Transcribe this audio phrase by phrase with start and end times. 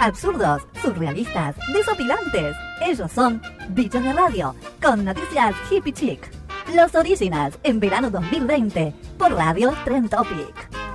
[0.00, 2.56] Absurdos, surrealistas, desopilantes.
[2.80, 6.30] Ellos son Bichos de Radio, con noticias hippie chic.
[6.74, 10.87] Los Originals en verano 2020 por Radio Trend Topic.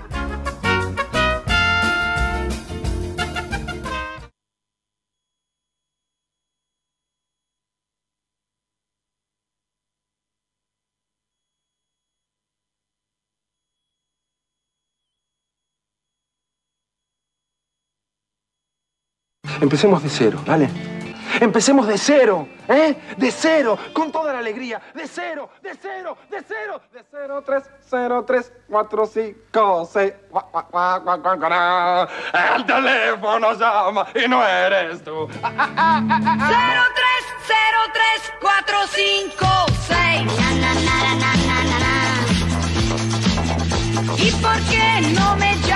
[19.63, 20.69] Empecemos de cero, ¿vale?
[21.39, 22.97] Empecemos de cero, ¿eh?
[23.15, 24.81] De cero, con toda la alegría.
[24.93, 30.11] De cero, de cero, de cero, de cero, tres, cero, tres, cuatro, cinco, seis.
[32.55, 35.29] El teléfono llama y no eres tú.
[35.31, 35.53] 0, 3,
[37.47, 39.47] 0, 3, 4, 5,
[39.87, 40.29] 6.
[44.17, 45.72] ¿Y por qué no me llamas?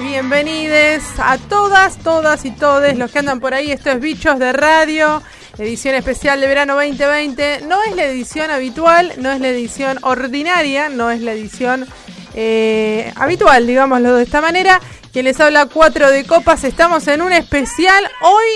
[0.00, 3.70] Bienvenides a todas, todas y todes los que andan por ahí.
[3.70, 5.22] Esto es Bichos de Radio,
[5.56, 7.60] edición especial de verano 2020.
[7.68, 11.86] No es la edición habitual, no es la edición ordinaria, no es la edición
[12.34, 14.80] eh, habitual, digámoslo de esta manera.
[15.12, 18.46] Quien les habla 4 de copas, estamos en un especial hoy.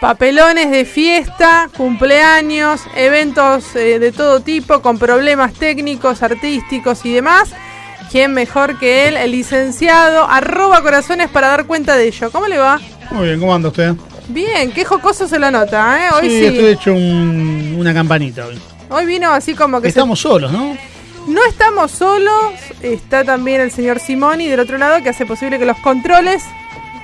[0.00, 7.54] Papelones de fiesta, cumpleaños, eventos eh, de todo tipo con problemas técnicos, artísticos y demás.
[8.14, 12.30] ¿Quién mejor que él, el licenciado, arroba corazones para dar cuenta de ello?
[12.30, 12.80] ¿Cómo le va?
[13.10, 13.92] Muy bien, ¿cómo anda usted?
[14.28, 16.10] Bien, qué jocoso se lo nota, ¿eh?
[16.14, 16.44] Hoy sí, sí.
[16.46, 18.56] estoy hecho un- una campanita hoy.
[18.88, 20.76] Hoy vino así como que se- Estamos solos, ¿no?
[21.26, 22.52] No estamos solos,
[22.82, 26.44] está también el señor Simoni del otro lado que hace posible que los controles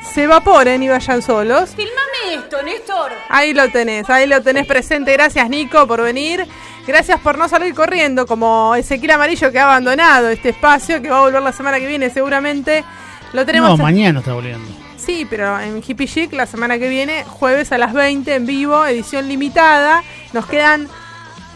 [0.02, 1.70] se evaporen y vayan solos.
[1.70, 3.12] Filmame esto, Néstor.
[3.28, 5.12] Ahí lo tenés, ahí lo tenés presente.
[5.12, 6.46] Gracias Nico por venir.
[6.86, 11.18] Gracias por no salir corriendo como Ezequiel Amarillo que ha abandonado este espacio, que va
[11.18, 12.84] a volver la semana que viene seguramente.
[13.32, 13.70] Lo tenemos...
[13.70, 14.66] No, mañana está volviendo.
[14.96, 18.84] Sí, pero en Hippie Chic la semana que viene, jueves a las 20 en vivo,
[18.86, 20.02] edición limitada.
[20.32, 20.88] Nos quedan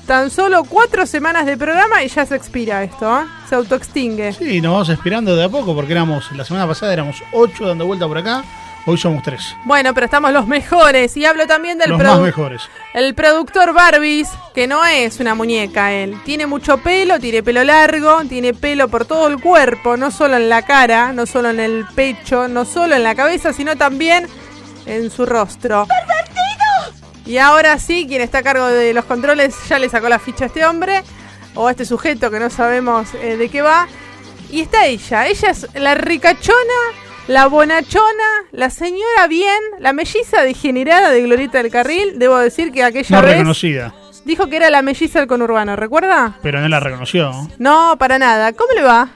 [0.07, 3.25] tan solo cuatro semanas de programa y ya se expira esto, ¿eh?
[3.49, 4.33] se autoextingue.
[4.33, 7.87] Sí, nos vamos esperando de a poco porque éramos, la semana pasada éramos ocho dando
[7.87, 8.45] vuelta por acá,
[8.87, 9.57] hoy somos tres.
[9.65, 11.17] Bueno, pero estamos los mejores.
[11.17, 12.63] Y hablo también del Los más mejores.
[12.93, 16.21] El productor Barbies, que no es una muñeca él.
[16.25, 20.49] Tiene mucho pelo, tiene pelo largo, tiene pelo por todo el cuerpo, no solo en
[20.49, 24.27] la cara, no solo en el pecho, no solo en la cabeza, sino también
[24.87, 25.87] en su rostro.
[27.27, 30.45] Y ahora sí, quien está a cargo de los controles ya le sacó la ficha
[30.45, 31.03] a este hombre,
[31.55, 33.87] o a este sujeto que no sabemos eh, de qué va.
[34.51, 36.57] Y está ella, ella es la ricachona,
[37.27, 42.19] la bonachona, la señora bien, la melliza degenerada de Glorita del Carril.
[42.19, 46.39] Debo decir que aquella No vez reconocida, dijo que era la melliza del conurbano, ¿recuerda?
[46.43, 47.33] pero no la reconoció.
[47.59, 48.53] No, para nada.
[48.53, 49.09] ¿Cómo le va?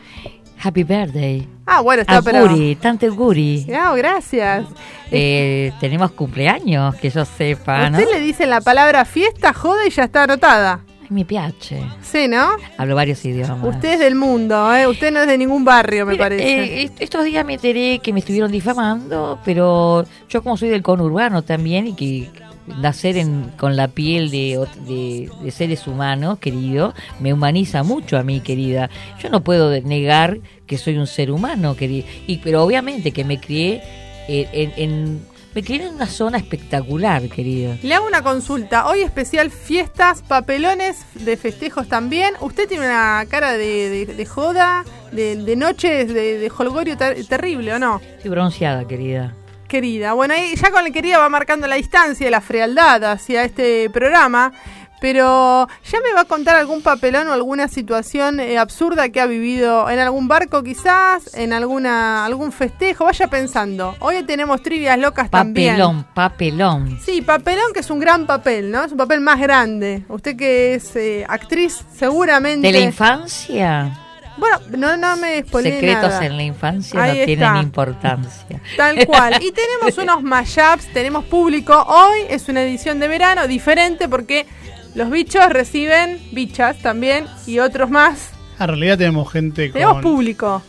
[0.62, 1.46] Happy birthday.
[1.66, 2.48] Ah, bueno, está pero...
[2.80, 3.64] Tanto auguri.
[3.69, 4.66] No, gracias.
[5.10, 7.98] Eh, tenemos cumpleaños, que yo sepa, ¿no?
[7.98, 10.80] Usted le dice la palabra fiesta, joda y ya está anotada.
[11.02, 11.82] Ay, mi piace.
[12.02, 12.49] Sí, ¿no?
[12.76, 13.75] Hablo varios idiomas.
[13.75, 14.87] Usted es del mundo, ¿eh?
[14.87, 16.44] Usted no es de ningún barrio, me Mira, parece.
[16.49, 20.82] eh, est- estos días me enteré que me estuvieron difamando, pero yo como soy del
[20.82, 22.31] conurbano también y que
[22.79, 28.23] nacer en- con la piel de, de- de seres humanos, querido, me humaniza mucho a
[28.23, 28.91] mí, querida.
[29.23, 32.06] Yo no puedo negar que soy un ser humano, querido.
[32.26, 33.82] Y, pero obviamente que me crié
[34.29, 37.75] eh, en, en- me crié en una zona espectacular, querido.
[37.82, 38.87] Le hago una consulta.
[38.87, 42.35] Hoy especial fiestas, papelones de festejos también.
[42.41, 47.25] ¿Usted tiene una cara de, de- de joda, de, de noches de, de holgorio ter-
[47.26, 48.00] terrible o no?
[48.17, 49.35] Estoy bronceada, querida.
[49.69, 50.15] Querida.
[50.15, 53.91] Bueno, ahí ya con el querida va marcando la distancia y la frialdad hacia este
[53.91, 54.53] programa.
[55.00, 59.26] Pero ya me va a contar algún papelón o alguna situación eh, absurda que ha
[59.26, 63.05] vivido en algún barco quizás, en alguna algún festejo.
[63.05, 63.94] Vaya pensando.
[64.00, 65.76] Hoy tenemos trivias locas también.
[65.76, 66.99] Papelón, papelón.
[67.05, 68.82] Sí, papelón que es un gran papel, ¿no?
[68.82, 70.05] Es un papel más grande.
[70.09, 72.67] Usted que es eh, actriz seguramente...
[72.67, 74.07] ¿De la infancia?
[74.38, 76.26] Bueno, no, no me Secretos nada.
[76.26, 77.61] en la infancia Ahí no tienen está.
[77.62, 78.61] importancia.
[78.76, 79.35] Tal cual.
[79.43, 81.75] Y tenemos unos mashups, tenemos público.
[81.88, 84.46] Hoy es una edición de verano diferente porque
[84.94, 88.31] los bichos reciben bichas también y otros más.
[88.58, 90.62] En realidad tenemos gente Tenemos con, público.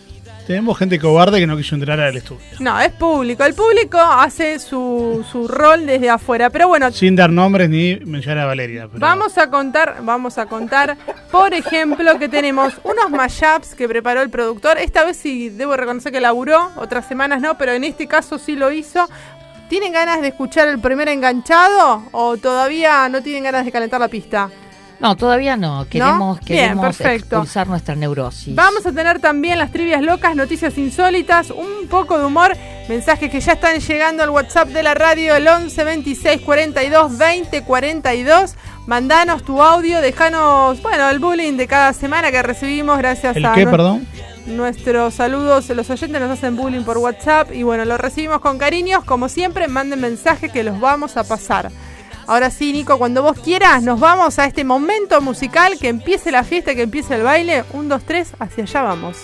[0.50, 2.42] Tenemos gente cobarde que no quiso entrar al estudio.
[2.58, 3.44] No, es público.
[3.44, 6.50] El público hace su, su rol desde afuera.
[6.50, 8.88] Pero bueno, Sin dar nombres ni mencionar a Valeria.
[8.88, 10.98] pero- Vamos a contar, vamos a contar,
[11.32, 14.80] por ejemplo, que tenemos unos mashups que preparó el productor.
[14.80, 18.56] Esta vez sí debo reconocer que laburó, otras semanas no, pero en este caso sí
[18.56, 19.08] lo hizo.
[19.70, 24.08] ¿Tienen ganas de escuchar el primer enganchado o todavía no tienen ganas de calentar la
[24.08, 24.50] pista?
[25.00, 25.86] No, todavía no.
[25.90, 27.38] Queremos, Bien, queremos perfecto.
[27.38, 28.54] expulsar nuestra neurosis.
[28.54, 32.56] Vamos a tener también las trivias locas, noticias insólitas, un poco de humor,
[32.90, 37.64] mensajes que ya están llegando al WhatsApp de la radio, el 11 26 42 20
[37.64, 38.56] 42.
[38.88, 43.54] Mandanos tu audio, dejanos, bueno, el bullying de cada semana que recibimos gracias ¿El a
[43.54, 44.08] qué, perdón?
[44.48, 45.70] nuestros saludos.
[45.70, 49.04] Los oyentes nos hacen bullying por WhatsApp y bueno, lo recibimos con cariños.
[49.04, 51.72] Como siempre, manden mensajes que los vamos a pasar.
[52.30, 56.44] Ahora sí, Nico, cuando vos quieras, nos vamos a este momento musical, que empiece la
[56.44, 57.64] fiesta, que empiece el baile.
[57.74, 59.18] Un, dos, tres, hacia allá vamos.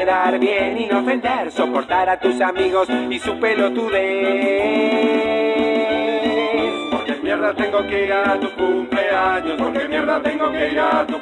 [0.00, 4.00] Quedar bien y no ofender, soportar a tus amigos y su pelotudez.
[6.90, 9.60] Porque mierda tengo que ir a tu cumpleaños.
[9.60, 11.19] Porque mierda tengo que ir a tu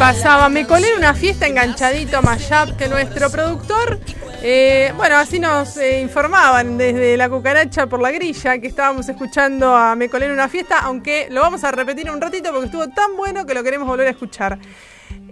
[0.00, 4.00] pasaba, me colé una fiesta enganchadito a Mayap que nuestro productor,
[4.42, 9.76] eh, bueno, así nos eh, informaban desde la cucaracha por la grilla que estábamos escuchando
[9.76, 12.88] a Me colé en una fiesta, aunque lo vamos a repetir un ratito porque estuvo
[12.88, 14.58] tan bueno que lo queremos volver a escuchar.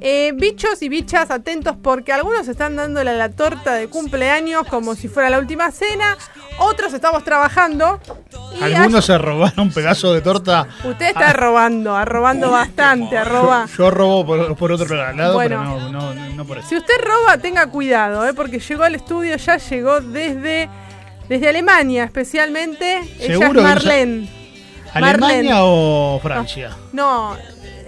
[0.01, 4.95] Eh, bichos y bichas, atentos porque algunos están dándole a la torta de cumpleaños como
[4.95, 6.17] si fuera la última cena,
[6.59, 8.01] otros estamos trabajando.
[8.61, 10.67] y Algunos se robaron un pedazo de torta.
[10.85, 13.67] Usted está robando, a robando bastante, arroba.
[13.77, 15.63] Yo robo por, por otro lado, Bueno.
[15.79, 16.69] pero no, no, no por eso.
[16.69, 18.35] Si usted roba, tenga cuidado, ¿eh?
[18.35, 20.69] porque llegó al estudio, ya llegó desde,
[21.29, 23.01] desde Alemania, especialmente.
[23.21, 24.29] Ella es Marlene.
[24.95, 25.51] ¿Alemania Marlene.
[25.55, 26.71] o Francia?
[26.93, 27.37] No,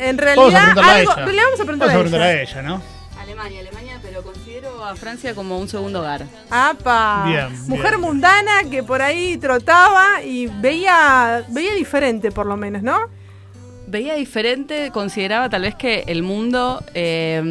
[0.01, 1.27] en Vamos a realidad a algo, ella.
[1.27, 2.25] le vamos a preguntar Vamos a ella.
[2.25, 2.83] a ella, ¿no?
[3.21, 6.25] Alemania, Alemania, pero considero a Francia como un segundo hogar.
[6.51, 7.25] ¡Apa!
[7.27, 8.01] Bien, Mujer bien.
[8.01, 12.99] mundana que por ahí trotaba y veía, veía diferente por lo menos, ¿no?
[13.91, 17.43] Veía diferente, consideraba tal vez que el mundo eh,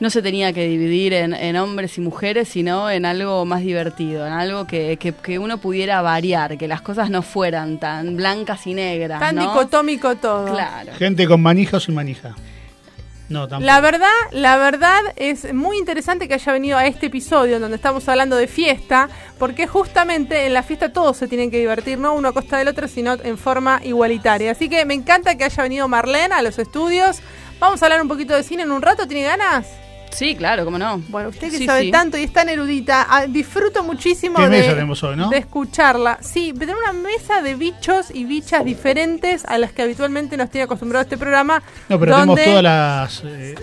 [0.00, 4.26] no se tenía que dividir en, en hombres y mujeres, sino en algo más divertido,
[4.26, 8.66] en algo que, que- que uno pudiera variar, que las cosas no fueran tan blancas
[8.66, 9.20] y negras.
[9.20, 9.42] Tan ¿no?
[9.42, 10.46] dicotómico todo.
[10.50, 10.92] Claro.
[10.94, 12.34] Gente con manija o sin manija.
[13.30, 13.64] No, tampoco.
[13.64, 18.08] La verdad, la verdad es muy interesante que haya venido a este episodio donde estamos
[18.08, 19.08] hablando de fiesta,
[19.38, 22.66] porque justamente en la fiesta todos se tienen que divertir, no uno a costa del
[22.66, 24.50] otro, sino en forma igualitaria.
[24.50, 27.20] Así que me encanta que haya venido Marlene a los estudios.
[27.60, 29.66] Vamos a hablar un poquito de cine en un rato, ¿tiene ganas?
[30.10, 30.98] Sí, claro, cómo no.
[31.08, 31.90] Bueno, usted que Sí, sabe sí.
[31.90, 35.28] tanto y es tan erudita, ah, disfruto muchísimo ¿Qué de, mesa tenemos hoy, no?
[35.30, 36.18] de escucharla.
[36.20, 40.64] Sí, tener una mesa de bichos y bichas diferentes a las que habitualmente nos tiene
[40.64, 41.62] acostumbrado este programa.
[41.88, 43.54] No, pero donde tenemos todas las, eh,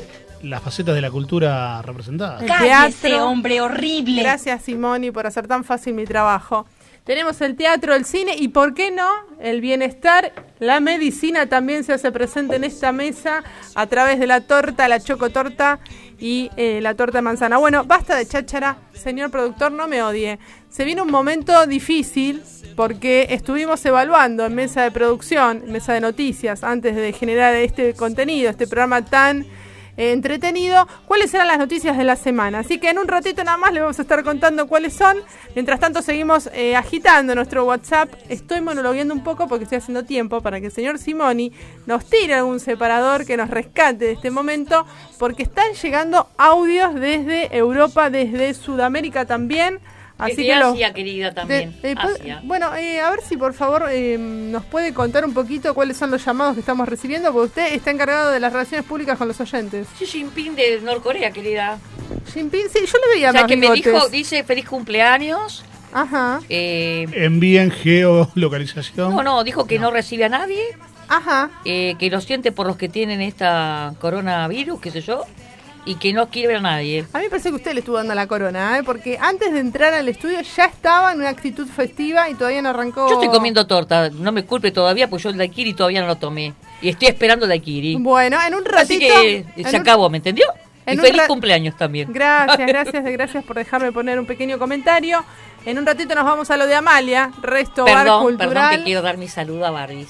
[0.43, 2.43] las facetas de la cultura representadas.
[2.45, 3.27] teatro.
[3.27, 4.21] hombre horrible!
[4.21, 6.65] Gracias, Simoni, por hacer tan fácil mi trabajo.
[7.07, 9.09] Tenemos el teatro, el cine y, ¿por qué no?
[9.39, 13.45] El bienestar, la medicina también se hace presente en esta mesa
[13.75, 15.79] a través de la torta, la chocotorta
[16.19, 17.59] y eh, la torta de manzana.
[17.59, 20.37] Bueno, basta de cháchara, señor productor, no me odie.
[20.67, 22.43] Se viene un momento difícil
[22.75, 28.49] porque estuvimos evaluando en mesa de producción, mesa de noticias, antes de generar este contenido,
[28.49, 29.45] este programa tan
[29.97, 32.59] entretenido, cuáles eran las noticias de la semana.
[32.59, 35.17] Así que en un ratito nada más le vamos a estar contando cuáles son.
[35.55, 38.13] Mientras tanto seguimos eh, agitando nuestro WhatsApp.
[38.29, 41.51] Estoy monologueando un poco porque estoy haciendo tiempo para que el señor Simoni
[41.85, 44.85] nos tire algún separador que nos rescate de este momento,
[45.17, 49.79] porque están llegando audios desde Europa, desde Sudamérica también.
[50.17, 51.75] Así que Asia, querida, también.
[51.81, 52.41] de- eh, Asia.
[52.43, 56.09] Bueno, eh, a ver si por favor eh, nos puede contar un poquito cuáles son
[56.09, 59.39] los llamados que estamos recibiendo, porque usted está encargado de las relaciones públicas con los
[59.39, 59.87] oyentes.
[59.99, 61.77] Xi Jinping de Norcorea, querida.
[62.33, 65.63] Jinping, sí, yo le veía O sea, más que me dijo, dice feliz cumpleaños.
[65.93, 66.41] Ajá.
[66.49, 69.15] Eh, Envíen geolocalización.
[69.15, 70.61] no, no, dijo que no, recibe a nadie.
[71.09, 71.49] Ajá.
[71.63, 75.23] eh, que lo siente por los que tienen esta coronavirus, qué sé yo.
[75.87, 77.05] Y que no quiere ver a nadie.
[77.13, 78.83] A mí me parece que usted le estuvo dando la corona, ¿eh?
[78.83, 82.69] porque antes de entrar al estudio ya estaba en una actitud festiva y todavía no
[82.69, 83.07] arrancó.
[83.09, 86.17] Yo estoy comiendo torta, no me culpe todavía, pues yo el daiquiri todavía no lo
[86.17, 86.53] tomé.
[86.81, 87.95] Y estoy esperando el daiquiri.
[87.95, 88.81] Bueno, en un ratito.
[88.81, 90.45] Así que se un- acabó, ¿me entendió?
[90.85, 92.11] En y feliz ra- cumpleaños también.
[92.11, 95.23] Gracias, gracias, gracias por dejarme poner un pequeño comentario.
[95.65, 98.49] En un ratito nos vamos a lo de Amalia, resto bar Perdón, cultural.
[98.53, 100.09] perdón, que quiero dar mi saludo a Barris.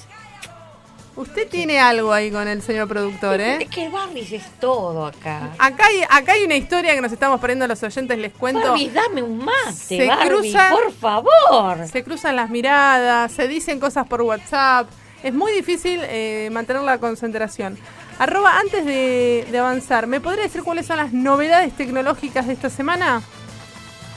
[1.18, 3.58] Usted tiene algo ahí con el señor productor, ¿eh?
[3.64, 5.50] Es que Barris es todo acá.
[5.58, 8.62] Acá hay, acá hay una historia que nos estamos perdiendo a los oyentes, les cuento.
[8.70, 11.88] Barris, dame un mate, Se Barbie, cruzan- por favor.
[11.92, 14.88] Se cruzan las miradas, se dicen cosas por WhatsApp.
[15.24, 17.78] Es muy difícil eh, mantener la concentración.
[18.20, 22.70] Arroba, antes de, de avanzar, ¿me podría decir cuáles son las novedades tecnológicas de esta
[22.70, 23.24] semana?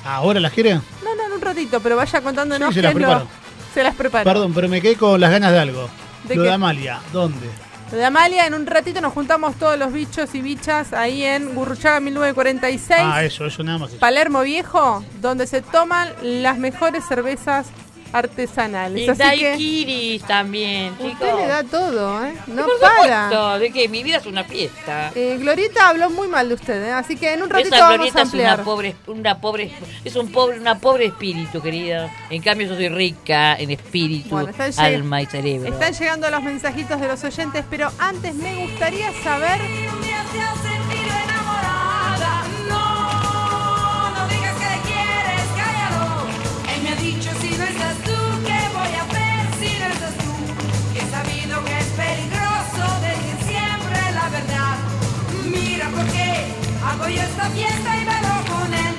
[0.05, 0.75] ¿Ahora las quiere?
[0.75, 3.29] No, no, en un ratito, pero vaya contándonos Sí, se qué las es lo- preparo.
[3.75, 4.25] Se las preparo.
[4.25, 5.89] Perdón, pero me quedé con las ganas de algo.
[6.25, 7.49] ¿De Lo de Amalia, ¿dónde?
[7.91, 11.55] Lo de Amalia, en un ratito nos juntamos todos los bichos y bichas ahí en
[11.55, 13.01] Gurruchaga 1946.
[13.03, 13.91] Ah, eso, eso nada más.
[13.93, 17.67] Palermo Viejo, donde se toman las mejores cervezas
[18.13, 19.07] artesanales.
[19.07, 21.13] Y Así que daiquiris también, chicos.
[21.13, 22.35] usted le da todo, ¿eh?
[22.47, 23.25] No Por para.
[23.31, 25.13] supuesto, de que mi vida es una fiesta.
[25.15, 26.93] Eh, Glorieta habló muy mal de usted, ¿eh?
[26.93, 28.55] así que en un ratito Esa vamos a glorieta es ampliar.
[28.57, 29.73] una pobre, una pobre,
[30.05, 32.11] es un pobre, una pobre espíritu, querida.
[32.31, 35.73] En cambio yo soy rica en espíritu, Bueno, alma y cerebro.
[35.73, 39.61] Están llegando los mensajitos de los oyentes, pero antes me gustaría saber.
[56.83, 58.95] Hago yo esta fiesta y velo con él.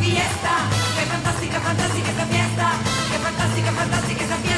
[0.00, 0.54] Fiesta,
[0.96, 2.72] qué fantástica, fantástica esta fiesta.
[3.10, 4.53] Qué fantástica, fantástica esta fiesta.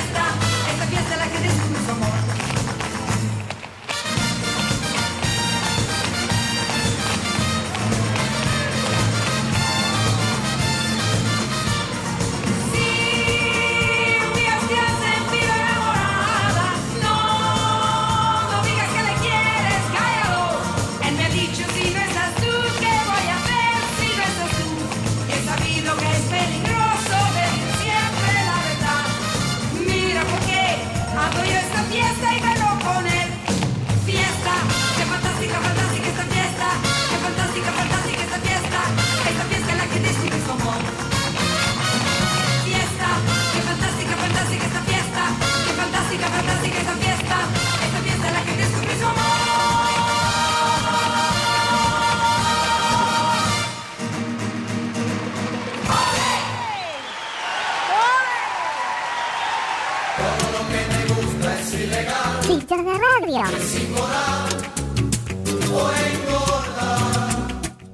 [62.48, 63.42] Bichos de radio.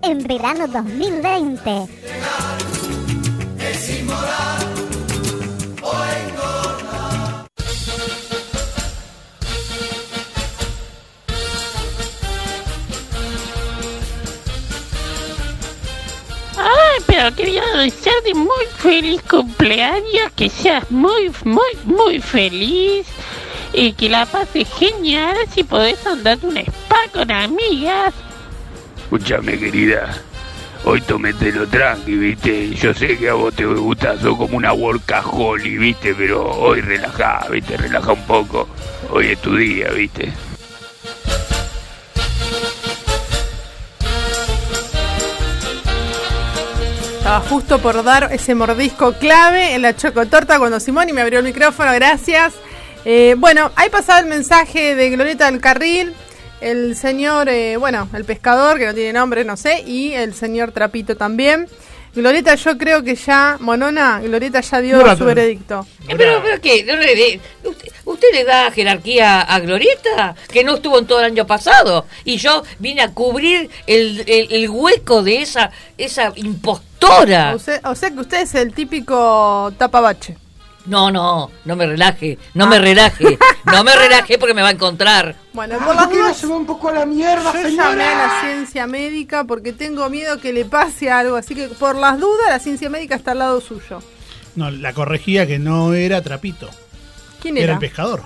[0.02, 1.70] En verano 2020.
[16.58, 23.06] Ay, pero quería desearte muy feliz cumpleaños, que seas muy, muy, muy feliz
[23.72, 28.14] y que la pases genial si podés andar un spa con amigas.
[28.96, 30.14] Escúchame, querida.
[30.84, 32.74] Hoy tomételo tranqui, viste.
[32.74, 37.46] Yo sé que a vos te gusta, sos como una workaholic, viste, pero hoy relajá,
[37.50, 38.68] viste, relaja un poco.
[39.10, 40.32] Hoy es tu día, viste.
[47.18, 51.44] Estaba justo por dar ese mordisco clave en la chocotorta cuando Simoni me abrió el
[51.44, 52.54] micrófono, gracias.
[53.04, 56.14] Eh, bueno, ahí pasaba el mensaje de Glorieta del Carril,
[56.60, 60.70] el señor, eh, bueno, el pescador, que no tiene nombre, no sé, y el señor
[60.72, 61.66] Trapito también.
[62.14, 65.86] Glorieta, yo creo que ya, Monona, Glorieta ya dio su veredicto.
[66.08, 66.84] Eh, Pero, pero ¿qué?
[66.84, 70.34] No le dé- ¿Usted, usted le da jerarquía a Glorieta?
[70.52, 72.04] Que no estuvo en todo el año pasado.
[72.24, 77.54] Y yo vine a cubrir el, el- el hueco de esa, esa impostora.
[77.54, 80.36] O sea, o sea que usted es el típico tapabache.
[80.86, 84.72] No, no, no me relaje, no me relaje, no me relaje porque me va a
[84.72, 85.36] encontrar.
[85.52, 87.90] Bueno, por las dudas, se va un poco a la mierda, yo señora.
[87.90, 91.94] llamé a la ciencia médica porque tengo miedo que le pase algo, así que por
[91.94, 94.02] las dudas la ciencia médica está al lado suyo.
[94.56, 96.68] No, la corregía que no era Trapito.
[97.40, 97.72] ¿Quién Era era?
[97.74, 98.22] el pescador.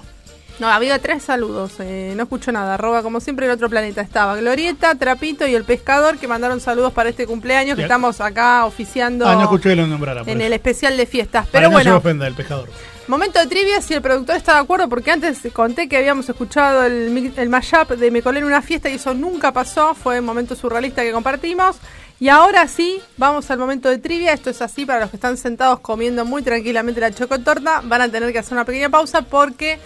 [0.59, 4.37] No, había tres saludos, eh, no escucho nada, arroba como siempre el otro planeta estaba
[4.37, 9.29] Glorieta, Trapito y el pescador que mandaron saludos para este cumpleaños que estamos acá oficiando
[9.29, 10.23] Ah, no escuché que lo nombrara.
[10.23, 10.47] en eso.
[10.47, 11.47] el especial de fiestas.
[11.49, 12.71] Para Pero que no se bueno, ofenda el pescador.
[13.07, 16.85] Momento de trivia, si el productor está de acuerdo, porque antes conté que habíamos escuchado
[16.85, 20.27] el, el mashup de Me colé en una fiesta y eso nunca pasó, fue un
[20.27, 21.77] momento surrealista que compartimos.
[22.19, 24.33] Y ahora sí, vamos al momento de trivia.
[24.33, 27.83] Esto es así para los que están sentados comiendo muy tranquilamente la chocotorta.
[27.85, 29.79] Van a tener que hacer una pequeña pausa porque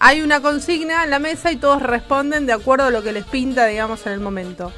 [0.00, 3.26] hay una consigna en la mesa y todos responden de acuerdo a lo que les
[3.26, 4.72] pinta, digamos, en el momento.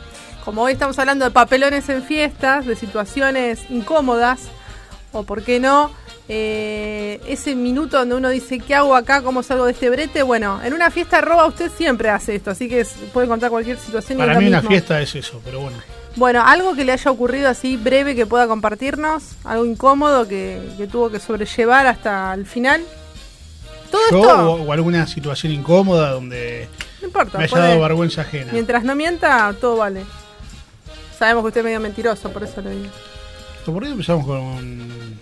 [0.45, 4.49] como hoy estamos hablando de papelones en fiestas, de situaciones incómodas,
[5.13, 5.93] o por qué no,
[6.29, 9.23] eh, ese minuto donde uno dice, ¿qué hago acá?
[9.23, 10.25] ¿Cómo salgo de este brete?
[10.25, 14.19] Bueno, en una fiesta roba usted siempre hace esto, así que puede contar cualquier situación.
[14.19, 14.71] Para mí una mismo.
[14.71, 15.77] fiesta es eso, pero bueno.
[16.17, 20.89] Bueno, algo que le haya ocurrido así breve que pueda compartirnos, algo incómodo que, que
[20.89, 22.83] tuvo que sobrellevar hasta el final.
[23.93, 26.69] Todo Yo esto, o, o alguna situación incómoda donde
[27.01, 27.39] no importa.
[27.39, 28.53] me haya puede- dado vergüenza ajena.
[28.53, 30.05] mientras no mienta, todo vale.
[31.19, 32.91] Sabemos que usted es medio mentiroso, por eso le digo.
[33.65, 35.17] ¿Por qué empezamos con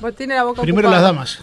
[0.00, 1.02] Vos tiene la boca primero ocupada.
[1.02, 1.38] las damas?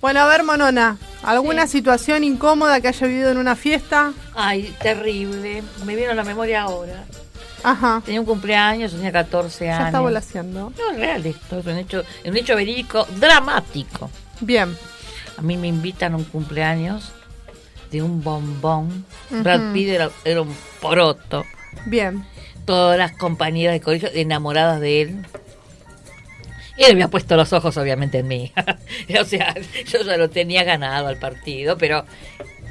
[0.00, 4.12] Bueno, a ver, Monona, ¿alguna situación incómoda que haya vivido en una fiesta?
[4.34, 5.62] Ay, terrible.
[5.84, 7.04] Me vino a la memoria ahora.
[7.62, 8.02] Ajá.
[8.04, 9.86] Tenía un cumpleaños, tenía 14 Ya años.
[9.86, 10.72] está volaseando.
[10.76, 14.10] No, es real esto, es un hecho, es un hecho verídico dramático.
[14.40, 14.76] Bien.
[15.42, 17.10] A mí me invitan a un cumpleaños
[17.90, 19.04] de un bombón.
[19.28, 19.42] Ujú.
[19.42, 21.44] Brad Pitt era, era un poroto.
[21.86, 22.24] Bien.
[22.64, 25.26] Todas las compañeras de colegio enamoradas de él.
[26.78, 28.52] Él había puesto los ojos obviamente en mí.
[29.20, 29.52] o sea,
[29.88, 32.04] yo ya lo tenía ganado al partido, pero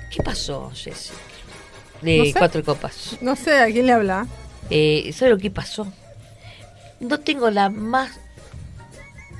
[0.09, 1.11] ¿qué pasó, Jessy?
[2.01, 2.33] De No sé.
[2.37, 3.17] cuatro copas.
[3.19, 4.27] No sé a quién le habla.
[4.69, 5.91] Eh, ¿Sabe lo que pasó?
[7.01, 8.17] No tengo la más...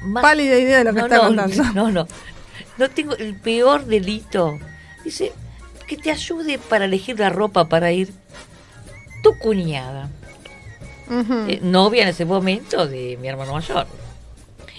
[0.02, 1.64] más- Pálida idea de lo que no, está no, contando.
[1.74, 2.08] No, no.
[2.82, 4.58] No tengo el peor delito.
[5.04, 5.32] Dice,
[5.86, 8.12] que te ayude para elegir la ropa para ir
[9.22, 10.10] tu cuñada.
[11.48, 13.86] Eh, novia en ese momento de mi hermano mayor.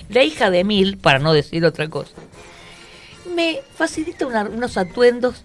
[0.08, 2.10] La hija de Mil, para no decir otra cosa,
[3.36, 5.42] me facilita una- unos atuendos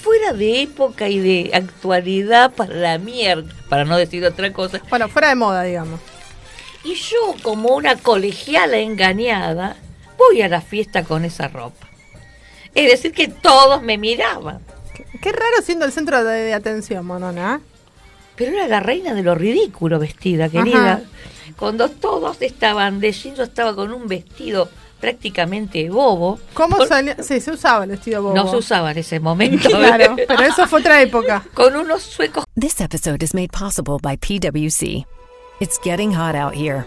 [0.00, 4.80] fuera de época y de actualidad para la mierda, para no decir otra cosa.
[4.88, 6.00] Bueno, fuera de moda, digamos.
[6.84, 9.76] Y yo, como una colegiala engañada,
[10.16, 11.87] voy a la fiesta con esa ropa.
[12.74, 14.60] Es decir, que todos me miraban.
[15.22, 17.60] Qué raro siendo el centro de, de atención, Monona.
[17.60, 17.64] ¿eh?
[18.36, 20.92] Pero era la reina de lo ridículo vestida, querida.
[20.92, 21.00] Ajá.
[21.56, 24.68] Cuando todos estaban de jean, yo estaba con un vestido
[25.00, 26.38] prácticamente bobo.
[26.54, 27.14] ¿Cómo Por- salió?
[27.20, 28.34] Sí, se usaba el vestido bobo.
[28.34, 29.68] No se usaba en ese momento.
[29.78, 31.44] Claro, pero eso fue otra época.
[31.54, 32.44] Con unos suecos.
[32.58, 35.04] This episode is made possible by PwC.
[35.60, 36.86] It's getting hot out here.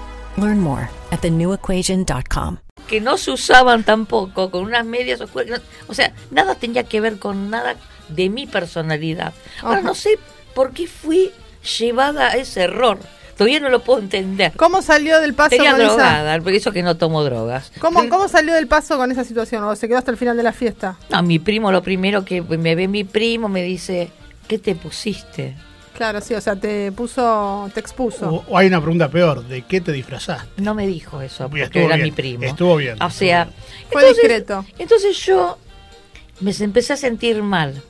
[0.37, 2.57] Learn more at thenewequation.com.
[2.87, 5.61] que no se usaban tampoco, con unas medias oscuras.
[5.87, 7.75] o sea, nada tenía que ver con nada
[8.09, 9.33] de mi personalidad.
[9.61, 9.87] Ahora Ajá.
[9.87, 10.17] no sé
[10.53, 11.31] por qué fui
[11.79, 12.97] llevada a ese error.
[13.37, 14.51] Todavía no lo puedo entender.
[14.57, 17.71] ¿Cómo salió del paso Tenía con esa- drogada, por eso que no tomo drogas.
[17.79, 19.63] ¿Cómo, ¿Cómo salió del paso con esa situación?
[19.63, 20.97] ¿O se quedó hasta el final de la fiesta?
[21.09, 24.11] No, mi primo, lo primero que me ve mi primo, me dice,
[24.47, 25.55] ¿qué te pusiste?
[26.01, 28.27] Claro, sí, o sea, te puso, te expuso.
[28.27, 30.59] O, o hay una pregunta peor, ¿de qué te disfrazaste?
[30.59, 32.43] No me dijo eso, porque estuvo era bien, mi primo.
[32.43, 33.47] estuvo bien, O sea,
[33.91, 34.65] Fue discreto.
[34.79, 35.59] Entonces yo
[36.39, 37.83] me empecé a sentir mal.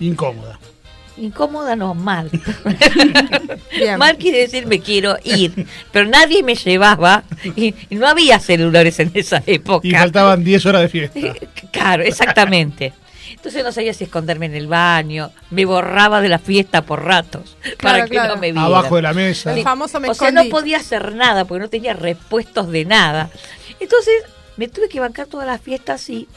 [0.00, 0.58] Incómoda.
[1.18, 2.30] Incómoda no, mal.
[3.70, 3.98] Bien.
[3.98, 7.22] Mal quiere decir me quiero ir, pero nadie me llevaba
[7.54, 9.86] y, y no había celulares en esa época.
[9.86, 11.20] Y faltaban 10 horas de fiesta.
[11.70, 12.94] Claro, exactamente.
[13.32, 17.56] Entonces no sabía si esconderme en el baño, me borraba de la fiesta por ratos
[17.82, 18.34] para que claro.
[18.34, 18.64] no me vieran.
[18.64, 19.54] Abajo de la mesa.
[19.54, 23.30] El famoso me o sea, no podía hacer nada porque no tenía repuestos de nada.
[23.80, 24.14] Entonces
[24.56, 26.28] me tuve que bancar toda la fiesta así.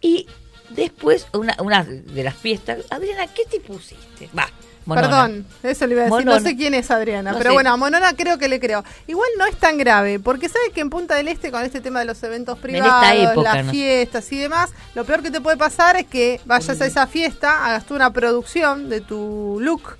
[0.00, 0.26] Y
[0.70, 4.28] después, una, una de las fiestas, Adriana, ¿qué te pusiste?
[4.36, 4.48] Va,
[4.86, 5.08] monona.
[5.08, 6.18] Perdón, eso le iba a decir.
[6.18, 6.38] Monona.
[6.38, 7.54] No sé quién es Adriana, No pero sé.
[7.54, 8.82] bueno, a Monona creo que le creo.
[9.06, 11.98] Igual no es tan grave, porque sabes que en Punta del Este, con este tema
[12.00, 13.70] de los eventos privados, época, las ¿no?
[13.72, 17.66] fiestas y demás, lo peor que te puede pasar es que vayas a esa fiesta,
[17.66, 19.96] hagas tú una producción de tu look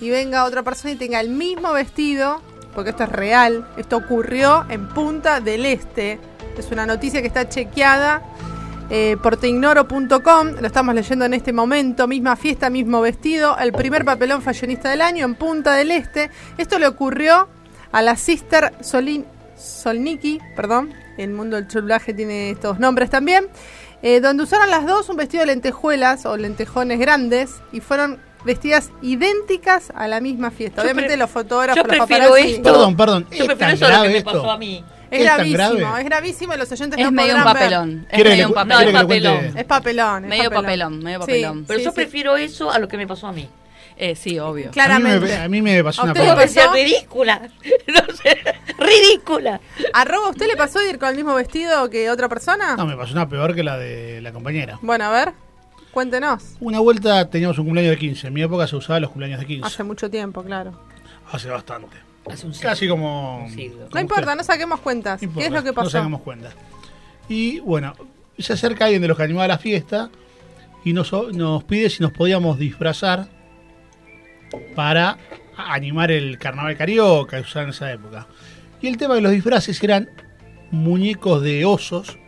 [0.00, 2.40] y venga otra persona y tenga el mismo vestido,
[2.74, 6.18] porque esto es real, esto ocurrió en Punta del Este.
[6.56, 8.22] Es una noticia que está chequeada
[8.90, 14.04] eh, por teignoro.com, lo estamos leyendo en este momento, misma fiesta, mismo vestido, el primer
[14.04, 16.30] papelón fashionista del año en Punta del Este.
[16.58, 17.48] Esto le ocurrió
[17.92, 19.24] a la Sister Solin,
[19.56, 23.46] Solniki, perdón, el mundo del chulaje tiene estos nombres también.
[24.02, 28.90] eh, donde usaron las dos un vestido de lentejuelas o lentejones grandes y fueron vestidas
[29.02, 30.76] idénticas a la misma fiesta.
[30.78, 32.62] Yo Obviamente los fotógrafos, yo los paparazzi- esto.
[32.62, 33.26] Perdón, perdón.
[33.30, 34.32] Yo ¿es prefiero tan eso lo que me esto?
[34.32, 34.82] pasó a mí.
[35.10, 35.98] Es ¿Es gravísimo, grave?
[36.00, 37.62] es gravísimo y los oyentes Es no medio un podrán ver.
[37.62, 38.06] papelón.
[38.08, 38.80] Es ¿Quiere medio un papelón.
[38.80, 39.58] que le papelón.
[39.58, 40.24] Es papelón.
[40.24, 41.64] es Medio papelón, medio Sí, papelón.
[41.66, 41.94] Pero sí, yo sí.
[41.96, 43.48] prefiero eso a lo que me pasó a mí.
[43.96, 44.66] Eh, sí, obvio.
[44.66, 45.26] A mí, Claramente.
[45.26, 46.72] me, a mí me pasó ¿A una usted cosa.
[46.72, 47.42] Ridícula.
[47.88, 48.38] No sé,
[48.78, 49.60] ridícula.
[49.92, 52.76] ¿Arroba usted le pasó ir con el mismo vestido que otra persona?
[52.76, 54.78] No, me pasó una peor que la de la compañera.
[54.80, 55.32] Bueno, a ver,
[55.90, 56.54] cuéntenos.
[56.60, 58.28] Una vuelta teníamos un cumpleaños de 15.
[58.28, 59.66] En mi época se usaba los cumpleaños de 15.
[59.66, 60.72] Hace mucho tiempo, claro.
[61.32, 61.96] Hace bastante.
[62.26, 62.68] Hace un siglo.
[62.70, 63.44] Casi como.
[63.44, 63.76] Un siglo.
[63.84, 64.36] como No importa, usted.
[64.36, 65.22] no saquemos cuentas.
[65.22, 65.84] No ¿Qué es lo que pasó?
[65.84, 66.50] No sacamos cuenta.
[67.28, 67.94] Y bueno,
[68.38, 70.10] se acerca alguien de los que animaba la fiesta
[70.84, 73.28] y nos, nos pide si nos podíamos disfrazar
[74.74, 75.16] para
[75.56, 78.26] animar el carnaval carioca que usaban en esa época.
[78.80, 80.08] Y el tema de los disfraces eran
[80.70, 82.18] muñecos de osos,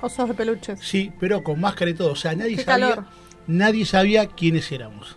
[0.00, 0.78] Osos de peluches.
[0.80, 2.12] sí, pero con máscara y todo.
[2.12, 3.04] O sea, nadie Qué sabía, calor.
[3.46, 5.16] nadie sabía quiénes éramos.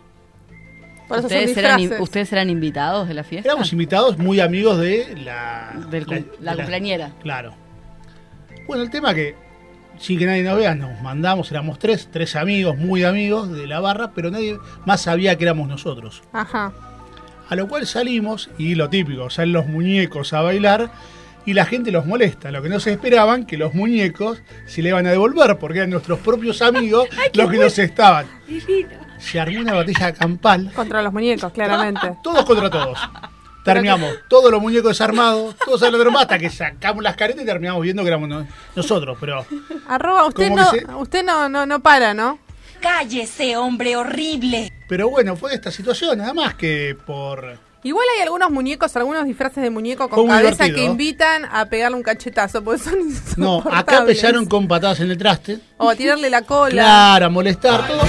[1.09, 2.03] Por eso son ¿Ustedes eran, disfraces.
[2.03, 3.49] ¿Ustedes eran invitados de la fiesta?
[3.49, 6.05] Éramos invitados muy amigos de la, Del
[6.39, 7.11] la de cumpleañera.
[7.23, 7.55] Claro.
[8.67, 9.35] Bueno, el tema que,
[9.97, 13.79] sin que nadie nos vea, nos mandamos, éramos tres, tres amigos, muy amigos de la
[13.79, 16.21] barra, pero nadie más sabía que éramos nosotros.
[16.31, 16.71] Ajá.
[17.49, 20.91] A lo cual salimos, y lo típico, salen los muñecos a bailar,
[21.43, 22.51] y la gente los molesta.
[22.51, 25.89] Lo que no se esperaban, que los muñecos se le iban a devolver, porque eran
[25.89, 28.27] nuestros propios amigos los que nos estaban.
[29.19, 32.15] Se armó una batalla campal, Contra los muñecos, claramente.
[32.23, 32.97] todos contra todos.
[33.63, 37.45] Terminamos todos los muñecos desarmados, todos a la broma, hasta que sacamos las caretas y
[37.45, 39.17] terminamos viendo que éramos no- nosotros.
[39.19, 39.45] Pero
[39.87, 42.39] Arroba, usted no, se- usted no, no, no para, ¿no?
[42.79, 44.71] Cállese, hombre horrible.
[44.87, 47.57] pero bueno, fue esta situación, nada más que por.
[47.83, 50.75] Igual hay algunos muñecos, algunos disfraces de muñeco con cabeza divertido.
[50.75, 52.95] que invitan a pegarle un cachetazo, porque son
[53.37, 55.59] No, acá pesaron con patadas en el traste.
[55.77, 56.71] O a tirarle la cola.
[56.81, 58.01] Claro, a molestar, todo.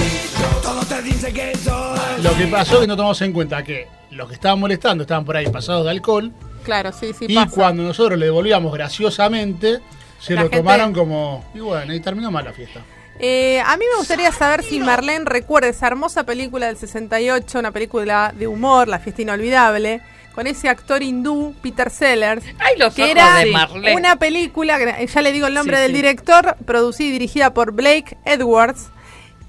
[2.21, 5.25] Lo que pasó es que no tomamos en cuenta que los que estaban molestando estaban
[5.25, 6.31] por ahí pasados de alcohol.
[6.63, 7.49] Claro, sí, sí y pasa.
[7.53, 9.79] cuando nosotros le devolvíamos graciosamente,
[10.19, 11.43] se La lo gente- tomaron como.
[11.53, 12.81] Y bueno, y terminó mal la fiesta.
[13.19, 17.71] Eh, a mí me gustaría saber si Marlene recuerda esa hermosa película del 68, una
[17.71, 20.01] película de humor, La fiesta inolvidable,
[20.33, 23.95] con ese actor hindú, Peter Sellers, Ay, los que ojos era de Marlene.
[23.95, 25.97] una película, ya le digo el nombre Sí, del sí.
[25.97, 28.87] director, producida y dirigida por Blake Edwards,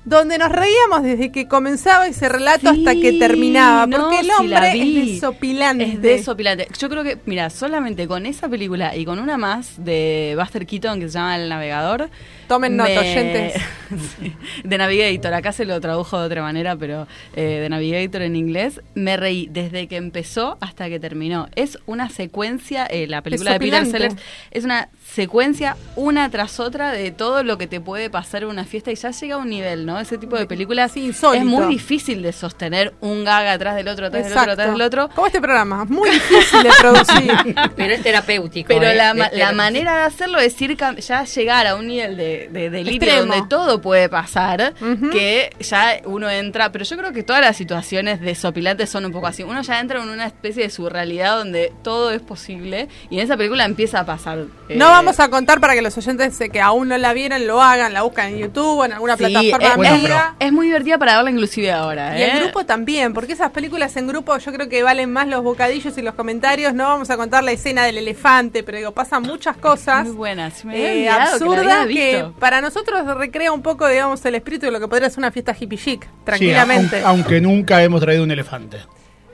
[0.05, 4.73] donde nos reíamos desde que comenzaba ese relato hasta que terminaba, no, porque el hombre
[4.73, 5.85] es desopilante.
[5.85, 6.69] Es desopilante.
[6.79, 10.99] Yo creo que, mira, solamente con esa película y con una más de Buster Keaton
[10.99, 12.11] que se llama El Navegador.
[12.49, 13.55] Tomen nota, oyentes.
[14.19, 14.33] Sí,
[14.65, 18.81] de Navigator, acá se lo tradujo de otra manera, pero eh, de Navigator en inglés.
[18.95, 21.49] Me reí desde que empezó hasta que terminó.
[21.57, 23.87] Es una secuencia, eh, la película de Peter.
[23.87, 24.17] Sellers
[24.51, 28.65] es una secuencia una tras otra de todo lo que te puede pasar en una
[28.65, 29.99] fiesta y ya llega a un nivel, ¿no?
[30.01, 34.07] Ese tipo de películas Sí, es muy difícil de sostener un gag atrás del otro,
[34.07, 35.09] atrás del otro, atrás del otro.
[35.15, 37.33] Como este programa, muy difícil de producir.
[37.77, 38.69] Pero es terapéutico.
[38.69, 38.95] Pero ¿eh?
[38.95, 43.03] la, la manera de hacerlo es ir ya llegar a un nivel de, de delirio
[43.09, 43.33] Extremo.
[43.35, 44.75] donde todo puede pasar,
[45.13, 49.27] que ya uno entra, pero yo creo que todas las situaciones desopilantes son un poco
[49.27, 49.43] así.
[49.43, 53.37] Uno ya entra en una especie de surrealidad donde todo es posible y en esa
[53.37, 54.39] película empieza a pasar.
[54.69, 57.47] eh, No vamos a contar para que los oyentes eh, que aún no la vieron
[57.47, 60.35] lo hagan, la buscan en YouTube o en alguna Sí, plataforma es, Bueno, amiga.
[60.39, 62.19] es muy divertida para verla inclusive ahora.
[62.19, 62.31] Y ¿eh?
[62.31, 65.97] en grupo también, porque esas películas en grupo yo creo que valen más los bocadillos
[65.99, 66.75] y los comentarios.
[66.75, 70.51] No vamos a contar la escena del elefante, pero digo, pasan muchas cosas Muy buena,
[70.51, 74.73] se me eh, que absurdas que, para nosotros recrea un poco, digamos, el espíritu de
[74.73, 76.97] lo que podría ser una fiesta hippie chic, Sí, tranquilamente.
[77.03, 78.79] aunque, aunque nunca hemos traído un elefante.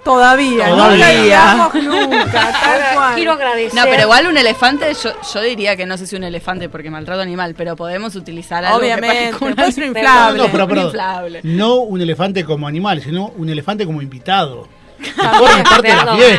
[0.04, 1.70] Todavía, Todavía.
[1.72, 3.14] no nunca, tal cual.
[3.16, 3.74] Quiero agradecer.
[3.74, 6.90] No, pero igual un elefante, yo, yo diría que no sé si un elefante porque
[6.90, 10.38] maltrato animal, pero podemos utilizar algo que Obviamente, parezca un inflable.
[10.38, 11.40] No, pero, Un perdón, inflable.
[11.42, 14.68] no un elefante como animal, sino un elefante como invitado.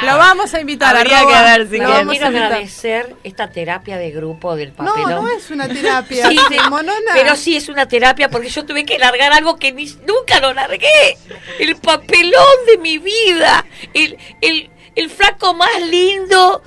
[0.03, 1.89] Lo vamos a invitar Habría arroba, que ver si lo quieren.
[1.89, 5.09] vamos Quiero a agradecer esta terapia de grupo del No, papelón.
[5.25, 6.27] no es una terapia.
[6.29, 7.11] Sí, sí, Monona.
[7.13, 10.53] pero sí es una terapia porque yo tuve que largar algo que ni- nunca lo
[10.53, 11.17] largué.
[11.59, 13.65] El papelón de mi vida.
[13.93, 16.61] El, el, el flaco más lindo.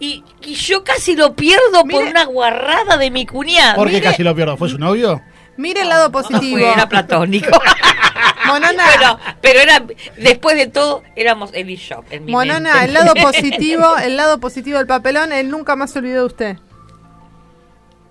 [0.00, 3.74] Y, y yo casi lo pierdo por una guarrada de mi cuñada.
[3.74, 4.56] ¿Por qué Mire- casi lo pierdo?
[4.56, 5.20] ¿Fue su novio?
[5.58, 6.58] Mire el lado No positivo.
[6.58, 7.50] fue, era platónico.
[8.46, 9.84] Monona, pero, pero era,
[10.16, 12.02] después de todo, éramos él y yo.
[12.10, 12.84] en mi Monona, mente.
[12.86, 16.56] el lado positivo, el lado positivo del papelón, él nunca más se olvidó de usted.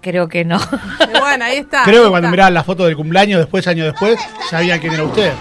[0.02, 0.60] Creo que no.
[1.14, 1.84] Y bueno, ahí está.
[1.84, 5.04] Creo ahí que cuando miraban la foto del cumpleaños, después, años después, sabían quién era
[5.04, 5.34] usted.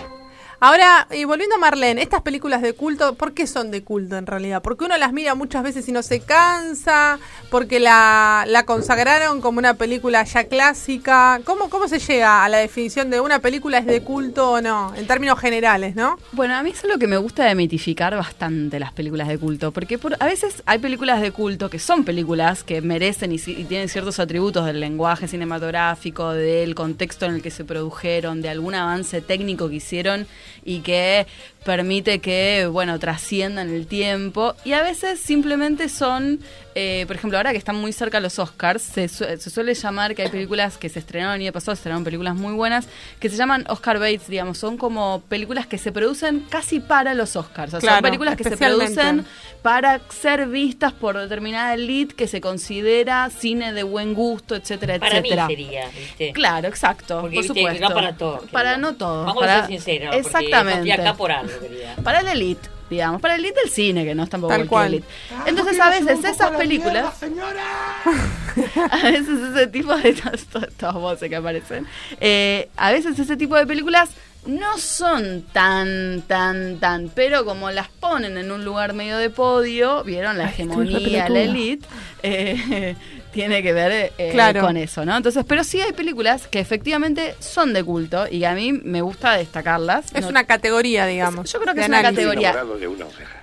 [0.59, 4.27] Ahora, y volviendo a Marlene, estas películas de culto, ¿por qué son de culto en
[4.27, 4.63] realidad?
[4.63, 7.19] Porque uno las mira muchas veces y no se cansa,
[7.51, 11.41] porque la, consagraron como una película ya clásica.
[11.45, 14.95] ¿Cómo, ¿Cómo se llega a la definición de una película es de culto o no?
[14.97, 16.19] En términos generales, ¿no?
[16.33, 19.73] Bueno, a mí es lo que me gusta de mitificar bastante las películas de culto,
[19.73, 23.65] porque por- a veces hay películas de culto que son películas que merecen y, y
[23.65, 28.75] tienen ciertos atributos del lenguaje cinematográfico, del contexto en el que se produjeron, de algún
[28.75, 30.27] avance técnico que hicieron
[30.67, 31.27] y que
[31.65, 34.55] permite que, bueno, trasciendan el tiempo.
[34.65, 36.41] Y a veces simplemente son,
[36.79, 40.15] eh, por ejemplo, ahora que están muy cerca los Oscars, se, su- se suele llamar
[40.15, 42.87] que hay películas que se estrenaron y de pasado se estrenaron películas muy buenas,
[43.19, 47.35] que se llaman Oscar Bates, digamos, son como películas que se producen casi para los
[47.35, 47.73] Oscars.
[47.73, 49.25] O sea, son películas que se producen
[49.63, 55.13] para ser vistas por determinada elite que se considera cine de buen gusto, etcétera, Para
[55.23, 55.47] mí etcétera.
[55.47, 56.33] sería, ¿viste?
[56.35, 57.89] Claro, exacto, Porque, por viste, supuesto.
[57.89, 59.25] no para todos, Para no todos.
[59.27, 60.15] Vamos para- a ser sinceros.
[60.15, 60.91] porque Exactamente.
[60.91, 61.97] estoy acá por algo, querida.
[62.05, 64.87] Para la elite, digamos, para la elite del cine, que no es tampoco Tal cual.
[64.95, 65.07] elite.
[65.47, 67.15] Entonces, a veces esas películas.
[68.91, 70.13] a veces ese tipo de.
[70.15, 71.87] Todas, todas- todas voces que aparecen.
[72.21, 74.11] eh, a veces ese tipo de películas
[74.47, 77.09] no son tan, tan, tan.
[77.15, 81.87] Pero como las ponen en un lugar medio de podio, vieron la hegemonía, la elite.
[82.23, 82.95] eh,
[83.37, 84.63] tiene que ver eh, Claro.
[84.63, 85.17] con eso, ¿no?
[85.17, 89.33] Entonces, pero sí hay películas que efectivamente son de culto y a mí me gusta
[89.37, 90.07] destacarlas.
[90.15, 91.53] Es No- una categoría, digamos.
[91.53, 92.57] yo creo que es una categoría.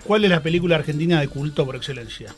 [0.03, 2.33] ¿Cuál es la película argentina de culto por excelencia?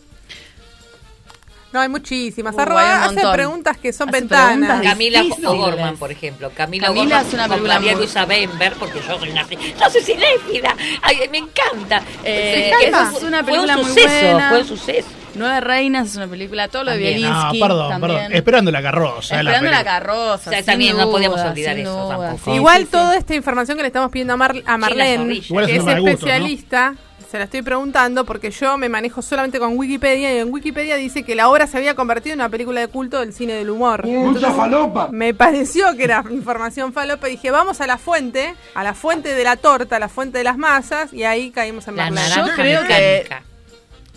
[1.73, 2.55] No, hay muchísimas.
[2.55, 3.33] Uh, Arroba hace montón.
[3.33, 4.79] preguntas que son Hace ventanas.
[4.79, 5.23] preguntas Camila.
[5.49, 6.49] O'Gorman, por ejemplo.
[6.55, 9.45] Camila, Camila es una película María muy- Luisa Bember, porque yo soy una...
[9.49, 10.73] Yo soy cinéfila.
[11.01, 12.01] Ay, me encanta.
[12.23, 14.49] Eh, es una Fue película un muy suceso, buena.
[14.49, 15.07] fue un suceso.
[15.35, 16.97] Nueve Reinas es una película, todo lo de.
[16.97, 17.59] Bielinski.
[17.59, 18.17] No, perdón, también.
[18.19, 18.33] perdón.
[18.33, 19.35] Esperando la carroza.
[19.43, 20.33] la Esperando la, carroza.
[20.49, 22.41] O sea, sin también no podíamos olvidar eso duda, tampoco.
[22.45, 22.91] sí, Igual sí, sí.
[22.91, 25.33] toda esta información que le estamos pidiendo a, Mar- a Marlene.
[25.35, 26.95] Igual que es especialista,
[27.29, 31.23] se la estoy preguntando porque yo me manejo solamente con Wikipedia y en Wikipedia dice
[31.23, 34.05] que la obra se había convertido en una película de culto del cine del humor.
[34.05, 35.09] Mucha falopa.
[35.11, 39.33] Me pareció que era información falopa y dije, vamos a la fuente, a la fuente
[39.33, 42.35] de la torta, a la fuente de las masas y ahí caímos en La Marlene.
[42.35, 43.43] Yo creo que- mecánica.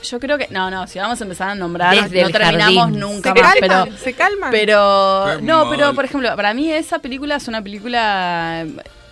[0.03, 0.49] Yo creo que.
[0.51, 3.01] No, no, si vamos a empezar a nombrar, Desde no terminamos jardín.
[3.01, 3.55] nunca ¿Se más.
[3.55, 3.85] calman?
[3.85, 4.51] Pero, ¿Se calman?
[4.51, 5.77] Pero, Qué no, mal.
[5.77, 8.65] pero por ejemplo, para mí esa película es una película.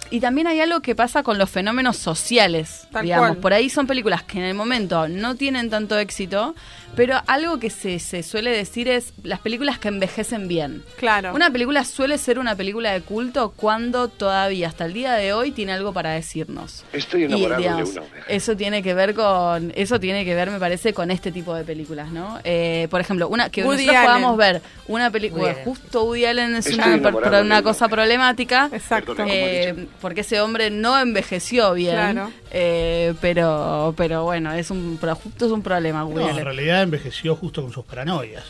[0.09, 3.29] Y también hay algo que pasa con los fenómenos sociales, Tal digamos.
[3.31, 3.38] cual.
[3.38, 6.55] Por ahí son películas que en el momento no tienen tanto éxito,
[6.94, 10.83] pero algo que se, se suele decir es las películas que envejecen bien.
[10.96, 11.35] Claro.
[11.35, 15.51] Una película suele ser una película de culto cuando todavía hasta el día de hoy
[15.51, 16.85] tiene algo para decirnos.
[16.92, 18.27] Estoy Y, enamorado digamos, de una oveja.
[18.29, 21.64] Eso tiene que ver con, eso tiene que ver, me parece, con este tipo de
[21.64, 22.38] películas, ¿no?
[22.44, 24.07] Eh, por ejemplo, una que Woody nosotros Allen.
[24.07, 25.64] podamos ver una película, Allen.
[25.64, 29.14] justo Woody Allen es Estoy una, por- una una cosa problemática, Exacto.
[29.27, 32.31] Eh, porque ese hombre no envejeció bien, Claro.
[32.51, 36.44] eh, pero, pero bueno, es un, justo es un problema, Woody No, en Allen.
[36.76, 38.44] Realidad envejeció justo con sus paranoias.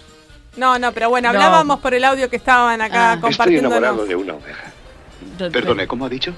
[0.56, 1.38] No, no, pero bueno, No.
[1.38, 3.28] hablábamos por el audio que estaban acá Ah.
[3.28, 4.72] Estoy enamorado de una oveja.
[5.52, 6.32] Perdone, ¿cómo ha dicho?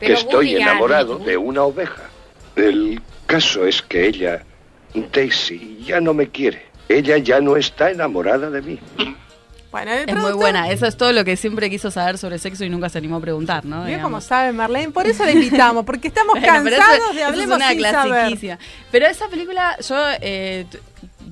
[0.00, 2.02] Que estoy Woody Allen- enamorado de una oveja.
[2.56, 4.42] El caso es que ella,
[5.12, 6.66] Daisy, ya no me quiere.
[6.88, 8.78] Ella ya no está enamorada de mí.
[9.70, 12.70] Bueno, Es muy buena, eso es todo lo que siempre quiso saber sobre sexo y
[12.70, 13.84] nunca se animó a preguntar, ¿no?
[13.84, 17.24] Mira cómo sabe Marlene, por eso la invitamos, porque estamos Bueno, pero eso- cansados de
[17.24, 18.58] hablemos es una sin saber.
[18.90, 20.64] Pero esa película, yo eh,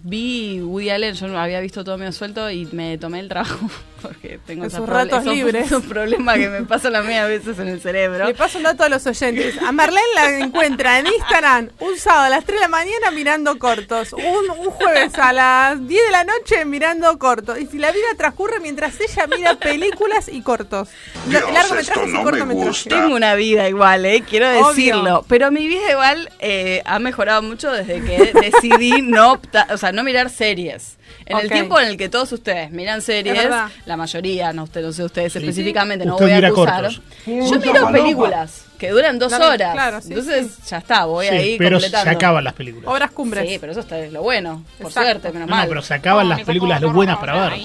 [0.03, 3.70] vi Woody Allen, yo no había visto todo medio suelto y me tomé el trabajo
[4.02, 5.66] porque tengo proble- ratos esos- libres.
[5.66, 8.27] esos problemas que me pasan a mí a veces en el cerebro.
[8.27, 9.60] Le paso un dato a los oyentes.
[9.62, 13.58] A Marlene la encuentra en Instagram un sábado a las 3 de la mañana mirando
[13.58, 14.12] cortos.
[14.12, 17.58] Un, un jueves a las 10 de la noche mirando cortos.
[17.58, 20.88] Y si la vida transcurre mientras ella mira películas y cortos.
[21.27, 22.68] Dios, Largometrajes y no me cortometrajes.
[22.68, 22.90] gusta.
[23.00, 24.68] Tengo una vida igual, eh, quiero Obvio.
[24.68, 25.25] decirlo.
[25.29, 29.92] Pero mi vida igual eh, ha mejorado mucho desde que decidí no opta- o sea,
[29.92, 30.96] no mirar series.
[31.25, 33.48] En el tiempo en el que todos ustedes miran series,
[33.85, 35.38] la mayoría, no, usted, no sé ustedes Sí.
[35.40, 36.90] específicamente, no Usted voy a acusar.
[37.27, 39.73] Yo miro películas que duran dos Claro, horas.
[39.73, 42.88] claro, sí, Entonces ya está, voy Sí, ahí pero se acaban las películas.
[42.90, 43.48] Obras cumbres.
[43.48, 45.09] Sí, pero eso está es lo bueno, por Exacto.
[45.11, 45.69] suerte, menos No, no, mal.
[45.69, 47.59] pero se acaban las películas lo buenas para ver.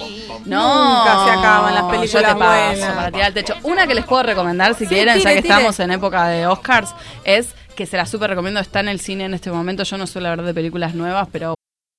[0.46, 2.94] No, Nunca se acaban las yo películas te paso buenas.
[2.96, 3.54] para tirar al techo.
[3.62, 5.54] Una que les puedo recomendar si Sí, quieren, ya que tire.
[5.54, 6.90] estamos en época de Oscars,
[7.24, 8.60] es que se la súper recomiendo.
[8.60, 9.82] Está en el cine en este momento.
[9.84, 11.54] Yo no suelo hablar de películas nuevas, pero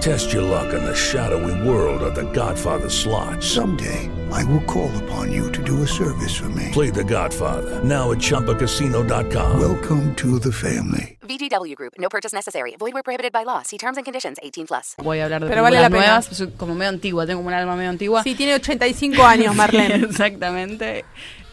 [0.00, 3.42] Test your luck in the shadowy world of The Godfather slot.
[3.42, 6.70] Someday, I will call upon you to do a service for me.
[6.72, 9.58] Play The Godfather now at ChumbaCasino.com.
[9.60, 11.18] Welcome to the family.
[11.26, 11.94] VGW Group.
[11.98, 12.76] No purchase necessary.
[12.78, 13.62] Void where prohibited by law.
[13.62, 14.38] See terms and conditions.
[14.42, 14.94] 18 plus.
[14.98, 15.98] Voy a hablar de Pero vale la pena.
[16.06, 16.26] nuevas.
[16.26, 18.22] Soy como medio antigua, tengo como un alma medio antigua.
[18.22, 19.96] Sí, tiene 85 años, Marlene.
[20.04, 21.04] Exactamente.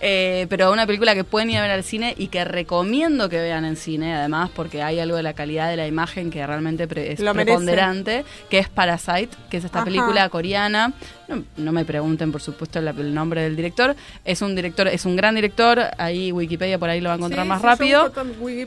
[0.05, 3.39] Eh, pero una película que pueden ir a ver al cine y que recomiendo que
[3.39, 6.89] vean en cine, además, porque hay algo de la calidad de la imagen que realmente
[6.89, 9.85] pre- es Lo preponderante, que es Parasite, que es esta Ajá.
[9.85, 10.91] película coreana.
[11.29, 13.95] No, no me pregunten, por supuesto, el nombre del director.
[14.25, 15.79] Es un director, es un gran director.
[15.97, 18.11] Ahí Wikipedia por ahí lo va a encontrar Sí, más sí, rápido.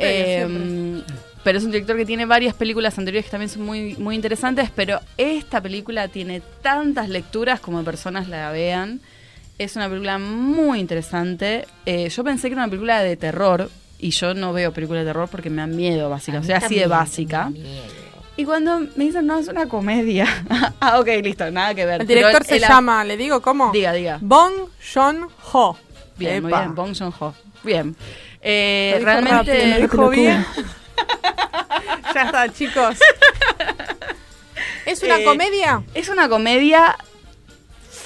[0.00, 1.02] Eh,
[1.44, 4.70] pero es un director que tiene varias películas anteriores que también son muy, muy interesantes,
[4.74, 9.00] pero esta película tiene tantas lecturas como personas la vean.
[9.58, 11.66] Es una película muy interesante.
[11.86, 15.10] Eh, yo pensé que era una película de terror, y yo no veo películas de
[15.10, 16.38] terror porque me dan miedo, básica.
[16.38, 17.50] A O sea, así de básica.
[18.36, 20.26] Y cuando me dicen, no, es una comedia.
[20.80, 22.02] ah, ok, listo, nada que ver.
[22.02, 23.72] El director Pero se el- llama, ¿le digo cómo?
[23.72, 24.18] Diga, diga.
[24.20, 24.52] Bong
[24.92, 25.78] Joon-ho.
[26.18, 26.74] Bien, muy bien.
[26.74, 27.34] Bong Joon-ho.
[27.62, 27.96] Bien.
[28.42, 29.78] Eh, realmente...
[29.86, 30.44] rápido, bien.
[32.14, 32.98] ya está, chicos.
[34.84, 35.82] ¿Es una Eh, comedia?
[35.94, 36.94] Es una comedia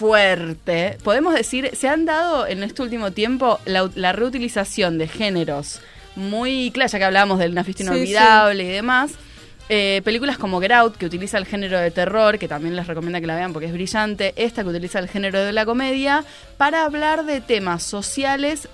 [0.01, 0.97] fuerte.
[1.05, 5.81] Podemos decir, se han dado en este último tiempo la, la reutilización de géneros
[6.17, 9.13] muy, claro, ya que hablábamos de una fiesta Sí, inolvidable y demás.
[9.69, 13.21] eh, películas como Get Out, que utiliza el género de terror, que también les recomienda
[13.21, 14.33] que la vean porque es brillante.
[14.37, 16.25] Esta que utiliza el género de la comedia,
[16.57, 18.69] para hablar de temas sociales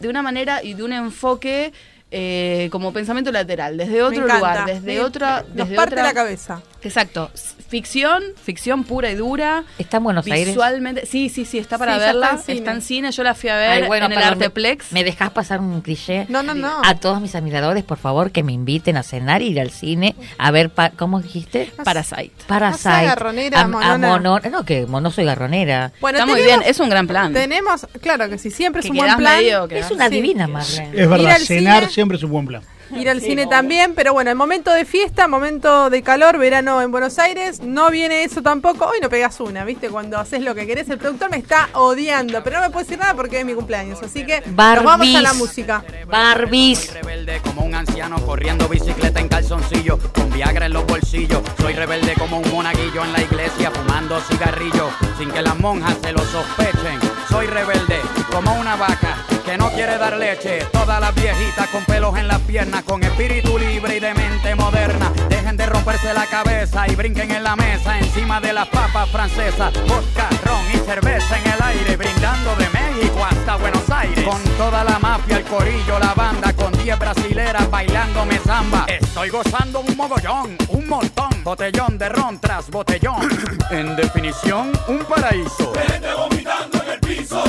[0.00, 1.72] de una manera y de un enfoque
[2.10, 5.44] eh, como pensamiento lateral, desde otro lugar, desde Me- otra.
[5.54, 6.62] nos Desde parte otra- la cabeza.
[6.84, 7.30] Exacto.
[7.68, 9.64] Ficción, ficción pura y dura.
[9.78, 10.48] ¿Está en Buenos Aires?
[10.48, 12.26] Visualmente, sí, sí, sí, está para Sí, verla.
[12.38, 13.10] está Está en cine.
[13.10, 13.12] cine.
[13.12, 14.92] yo la fui a ver Ay, bueno, en el Arteplex.
[14.92, 16.26] ¿Me dejas pasar un cliché?
[16.28, 16.80] No, no, no.
[16.84, 20.14] A todos mis admiradores, por favor, que me inviten a cenar y ir al cine
[20.38, 21.72] a ver, pa- ¿cómo dijiste?
[21.84, 22.32] Parasite.
[22.46, 22.88] Parasite.
[22.88, 25.92] No seas garronera, A- a mono- no, que no soy garronera.
[26.00, 27.32] Bueno, Está muy bien, es un gran plan.
[27.32, 29.36] Tenemos, claro que sí, siempre es un buen plan.
[29.38, 30.14] medio Es una Sí.
[30.16, 30.90] divina, Marlene.
[31.02, 32.62] Es verdad, cenar cine- siempre es un buen plan.
[32.96, 36.90] Ir al cine también, pero bueno, el momento de fiesta, momento de calor, verano en
[36.90, 38.86] Buenos Aires, no viene eso tampoco.
[38.86, 39.88] Hoy no pegas una, ¿viste?
[39.88, 42.98] Cuando haces lo que querés, el productor me está odiando, pero no me puede decir
[42.98, 44.02] nada porque es mi cumpleaños.
[44.02, 45.34] Así que nos vamos a la Barbies.
[45.34, 45.84] música.
[46.06, 46.92] Barbies.
[46.92, 51.40] rebelde como un anciano corriendo bicicleta en calzoncillo, con Viagra en los bolsillos.
[51.60, 56.12] Soy rebelde como un monaguillo en la iglesia, fumando cigarrillo, sin que las monjas se
[56.12, 56.98] lo sospechen.
[57.28, 60.66] Soy rebelde como una vaca que no quiere dar leche.
[60.72, 65.12] Todas las viejitas con pelos en las piernas, con espíritu libre y de mente moderna.
[65.28, 69.72] Dejen de romperse la cabeza y brinquen en la mesa encima de las papas francesas.
[69.86, 74.24] Vodka, ron y cerveza en el aire, brindando de México hasta Buenos Aires.
[74.24, 78.86] Con toda la mafia, el corillo, la banda, con 10 brasileras bailándome samba.
[78.88, 81.44] Estoy gozando un mogollón, un montón.
[81.44, 83.28] Botellón de ron tras botellón.
[83.70, 85.72] en definición, un paraíso.
[86.16, 87.44] vomitando en el piso.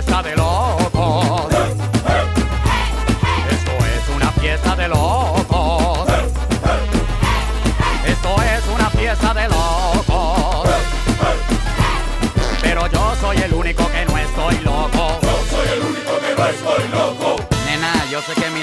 [0.00, 1.52] Esto es una fiesta de locos.
[3.50, 6.08] Esto es una fiesta de locos.
[8.06, 10.68] Esto es una fiesta de locos.
[12.62, 15.18] Pero yo soy el único que no estoy loco.
[15.20, 17.36] Yo soy el único que no estoy loco.
[17.66, 18.62] Nena, Yo sé que mi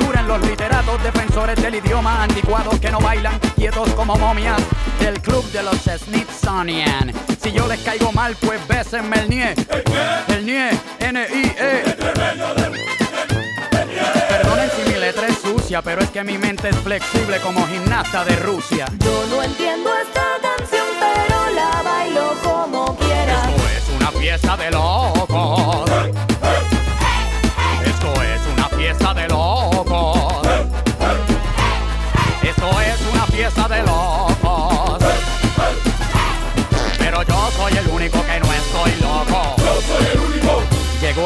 [0.27, 4.61] los literatos defensores del idioma anticuados que no bailan quietos como momias
[4.99, 7.11] del club de los Smithsonian.
[7.41, 9.55] Si yo les caigo mal, pues bésenme el nie.
[10.27, 10.69] El nie,
[10.99, 11.83] N-I-E.
[14.29, 18.23] Perdonen si mi letra es sucia, pero es que mi mente es flexible como gimnasta
[18.25, 18.85] de Rusia.
[18.99, 23.49] Yo no entiendo esta canción, pero la bailo como quiera.
[23.49, 25.89] Esto es una fiesta de locos.
[27.85, 29.90] Esto es una fiesta de locos.
[33.41, 35.03] Fiesta de locos.
[36.99, 39.30] Pero yo soy el único que no estoy loco.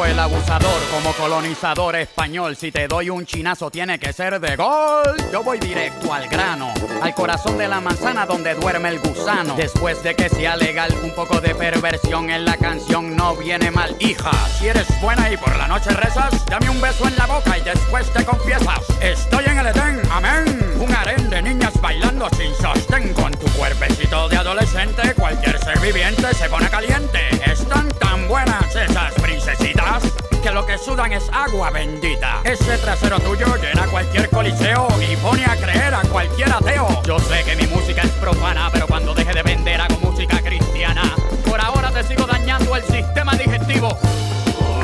[0.06, 2.56] El abusador como colonizador español.
[2.56, 5.16] Si te doy un chinazo, tiene que ser de gol.
[5.32, 9.54] Yo voy directo al grano, al corazón de la manzana donde duerme el gusano.
[9.56, 13.96] Después de que sea legal, un poco de perversión en la canción no viene mal.
[13.98, 17.58] Hija, si eres buena y por la noche rezas, dame un beso en la boca
[17.58, 18.80] y después te confiesas.
[19.00, 20.44] Estoy en el Edén, amén.
[20.80, 23.12] Un harén de niñas bailando sin sostén.
[23.14, 27.20] Con tu cuerpecito de adolescente, cualquier ser viviente se pone caliente.
[27.44, 27.88] Están
[28.28, 30.02] buenas esas princesitas
[30.42, 32.40] que lo que sudan es agua bendita.
[32.44, 37.02] Ese trasero tuyo llena cualquier coliseo y pone a creer a cualquier ateo.
[37.04, 41.02] Yo sé que mi música es profana, pero cuando deje de vender hago música cristiana.
[41.44, 43.88] Por ahora te sigo dañando el sistema digestivo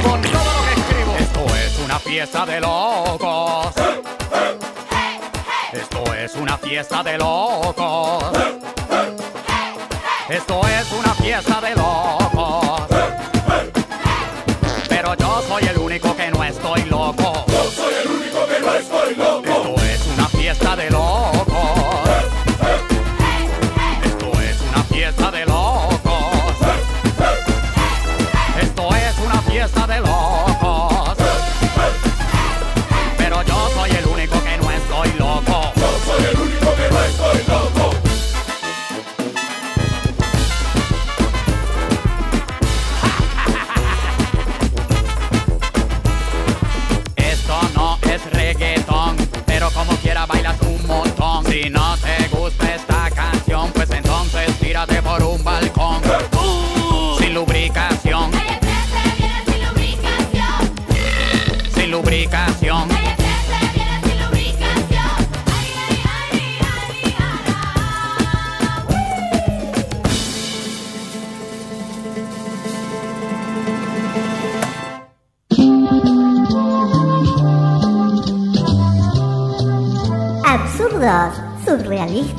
[0.02, 1.16] con todo lo que escribo.
[1.18, 3.74] Esto es una fiesta de locos.
[5.72, 8.24] Esto es una fiesta de locos.
[10.28, 11.81] Esto es una fiesta de locos.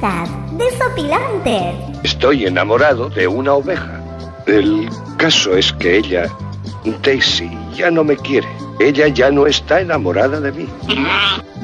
[0.03, 1.75] Surrealistas, desopilantes.
[2.03, 4.01] Estoy enamorado de una oveja.
[4.45, 6.29] El caso es que ella,
[7.01, 8.47] Daisy, ya no me quiere.
[8.79, 10.67] Ella ya no está enamorada de mí.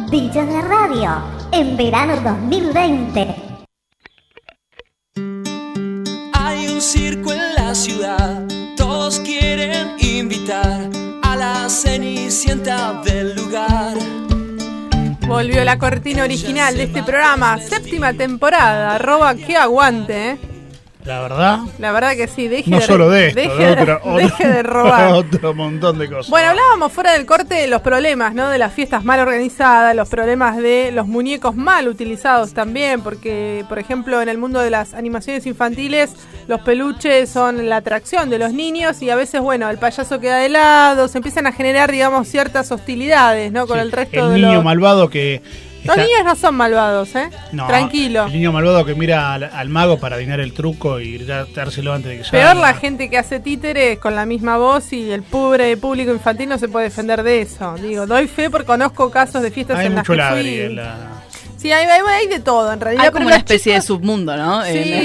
[0.09, 1.21] Bichos de radio,
[1.51, 3.48] en verano 2020.
[15.39, 20.37] Volvió la cortina original de este programa, séptima temporada, arroba que aguante, ¿eh?
[21.05, 24.15] La verdad, La verdad que sí, deje no de, solo de esto, deje, de, otro-
[24.17, 25.07] deje de robar.
[25.13, 26.29] otro montón de cosas.
[26.29, 28.49] Bueno, hablábamos fuera del corte de los problemas, ¿no?
[28.49, 33.79] De las fiestas mal organizadas, los problemas de los muñecos mal utilizados también, porque, por
[33.79, 36.11] ejemplo, en el mundo de las animaciones infantiles,
[36.47, 40.37] los peluches son la atracción de los niños y a veces, bueno, el payaso queda
[40.39, 43.67] de lado, se empiezan a generar, digamos, ciertas hostilidades, ¿no?
[43.67, 44.63] Con el resto el de niño los...
[44.65, 45.41] malvado que...
[45.83, 47.29] Los está- niños no son malvados, ¿eh?
[47.51, 48.25] No, Tranquilo.
[48.25, 52.09] El niño malvado que mira al, al mago para adivinar el truco y dárselo antes
[52.11, 52.61] de que Peor salga.
[52.67, 56.57] la gente que hace títeres con la misma voz y el pobre público infantil no
[56.57, 57.75] se puede defender de eso.
[57.75, 60.59] Digo, doy fe porque conozco casos de fiestas Hay en las mucho que ladri fui.
[60.61, 61.23] en la-
[61.59, 63.05] Sí, hay, hay- hay de todo en realidad.
[63.05, 64.63] Hay como una los especie de submundo, ¿no?
[64.65, 65.03] Sí.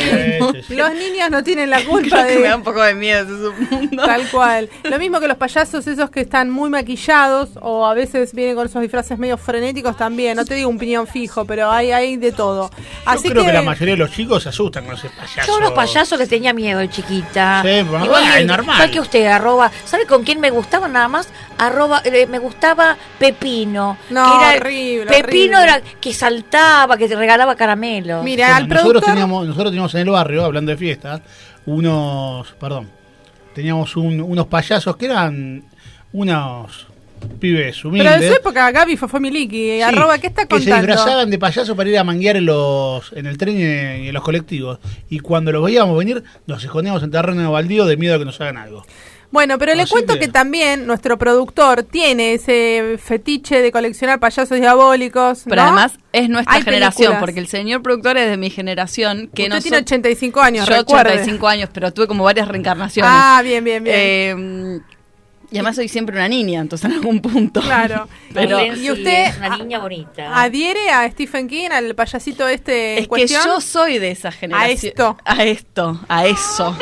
[0.68, 2.38] Los niños no tienen la culpa Creo que de.
[2.40, 4.04] me da un poco de miedo ese submundo.
[4.04, 4.68] Tal cual.
[4.84, 8.66] Lo mismo que los payasos esos que están muy maquillados o a veces vienen con
[8.66, 10.36] esos disfraces medio frenéticos también.
[10.36, 12.70] No te digo un piñón fijo, pero hay, hay de todo.
[13.04, 13.48] Así Yo creo que...
[13.50, 15.46] que, la mayoría de los chicos se asustan con ese payaso.
[15.46, 17.62] Yo unos payasos le tenía miedo de chiquita.
[17.62, 18.76] Sí, bueno, igual, bueno, que- es normal.
[18.76, 19.70] igual que usted, arroba.
[19.84, 21.28] ¿Sabe con quién me gustaba nada más?
[21.58, 23.96] Arroba, eh, me gustaba Pepino.
[24.10, 25.62] No, que era- horrible, Pepino horrible.
[25.62, 26.43] era que saltaba,
[26.98, 28.24] que te regalaba caramelos.
[28.24, 29.10] Mira, al nosotros productor.
[29.10, 31.20] teníamos, nosotros teníamos en el barrio, hablando de fiestas,
[31.66, 32.88] unos, perdón,
[33.54, 35.64] teníamos un- unos payasos que eran
[36.12, 36.86] unos
[37.40, 38.20] pibes Pero humildes.
[38.20, 39.56] de su época, Gaby fue Miliki.
[39.56, 40.86] Sí, arroba, ¿qué está que se contando?
[40.86, 44.08] disfrazaban de payaso para ir a manguear en los en el tren y en, y
[44.08, 44.78] en los colectivos.
[45.08, 48.40] Y cuando los veíamos venir, nos escondíamos en terreno baldío de miedo a que nos
[48.40, 48.84] hagan algo.
[49.34, 54.60] Bueno, pero le cuento que- que también nuestro productor tiene ese fetiche de coleccionar payasos
[54.60, 55.42] diabólicos.
[55.44, 55.62] Pero ¿no?
[55.68, 57.20] además es nuestra Hay generación, películas.
[57.20, 59.28] porque el señor productor es de mi generación.
[59.34, 61.10] Que Usted no tiene 85 años, Yo recuerde.
[61.14, 63.10] 85 años, pero tuve como varias reencarnaciones.
[63.12, 63.96] Ah, bien, bien, bien.
[63.98, 64.80] Eh,
[65.50, 67.60] y además soy siempre una niña, entonces en algún punto.
[67.60, 68.08] Claro.
[68.34, 70.40] Pero, ¿Y usted es una niña bonita.
[70.42, 73.42] adhiere a Stephen King, al payasito este en es que cuestión?
[73.44, 74.64] yo soy de esa generación.
[74.64, 75.16] A esto.
[75.24, 76.76] A esto, a eso.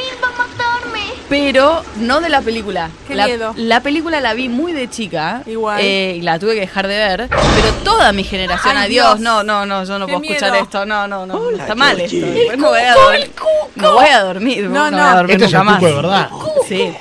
[1.33, 2.91] Pero no de la película.
[3.09, 3.55] Qué la, miedo.
[3.57, 5.43] la película la vi muy de chica.
[5.47, 5.81] Igual.
[5.81, 7.29] eh, y la tuve que dejar de ver.
[7.31, 9.07] Pero toda mi generación, Ay, adiós.
[9.19, 9.21] Dios.
[9.21, 10.85] No, no, no, yo no Qué puedo escuchar esto.
[10.85, 11.51] No, no, no.
[11.51, 12.17] está mal esto.
[12.27, 13.31] Después no voy a dormir.
[13.77, 14.65] No voy a dormir.
[14.65, 14.97] No, No, no.
[14.99, 15.77] voy a dormir Este es nunca el más.
[15.79, 16.31] cuco de verdad.
[16.69, 16.95] Sí.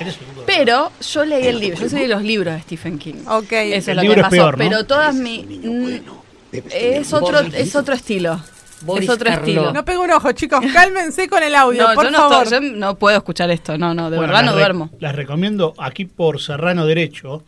[0.46, 1.80] Pero yo leí el libro.
[1.80, 3.14] Yo soy de los libros de Stephen King.
[3.28, 3.52] Ok.
[3.52, 4.36] Eso El es lo libro que es pasó.
[4.36, 4.64] peor, ¿no?
[4.64, 5.42] Pero todas mi.
[5.42, 8.40] mm, Es otro, es otro estilo.
[8.84, 9.72] Boris es otro estilo.
[9.72, 10.60] No pego un ojo, chicos.
[10.72, 12.44] Cálmense con el audio, No, por yo no, favor.
[12.44, 13.76] estoy- yo no puedo escuchar esto.
[13.78, 14.90] No, no, de Bueno, verdad no re- duermo.
[15.00, 17.44] Las recomiendo aquí por Serrano Derecho.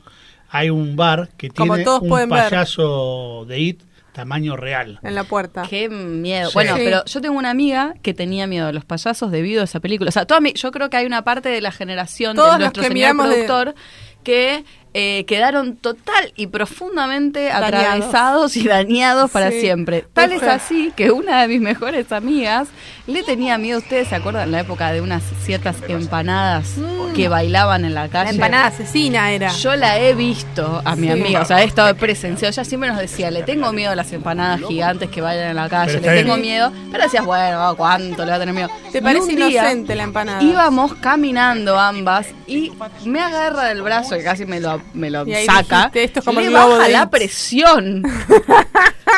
[0.50, 2.44] Hay un bar que Como tiene todos un pueden ver.
[2.50, 3.82] payaso de IT
[4.12, 5.00] tamaño real.
[5.02, 5.64] En la puerta.
[5.68, 6.48] Qué miedo.
[6.50, 6.54] Sí.
[6.54, 6.82] Bueno, Sí.
[6.84, 10.08] pero yo tengo una amiga que tenía miedo de los payasos debido a esa película.
[10.10, 12.58] O sea, toda mi- yo creo que hay una parte de la generación Todos de
[12.60, 13.74] nuestro señor de- productor
[14.22, 14.64] que
[14.94, 17.66] eh, quedaron total y profundamente Dañados.
[17.68, 19.60] atravesados y dañados para Sí.
[19.60, 20.04] siempre.
[20.12, 22.68] Tal es así que una de mis mejores amigas
[23.08, 23.78] le tenía miedo.
[23.80, 26.74] ¿Ustedes se acuerdan la época de unas ciertas empanadas
[27.14, 28.24] que bailaban en la calle?
[28.32, 28.38] Mm.
[28.38, 29.48] La empanada asesina era.
[29.52, 31.12] Yo la he visto a mi Sí.
[31.12, 32.52] amiga, o sea, he estado presenciado.
[32.52, 35.68] Ella siempre nos decía, le tengo miedo a las empanadas gigantes que bailan en la
[35.68, 36.72] calle, le tengo miedo.
[36.92, 38.70] Pero decías, bueno, ¿cuánto le va a tener miedo?
[38.92, 40.40] ¿Te parece un día inocente la empanada?
[40.42, 42.72] Íbamos caminando ambas y
[43.04, 45.76] me agarra del brazo, que casi me lo, me lo Y ahí saca.
[45.78, 48.02] dijiste, esto es como le baja de la presión.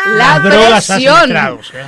[0.07, 1.23] la Las drogas hacen presión.
[1.31, 1.87] estragos, ¿eh?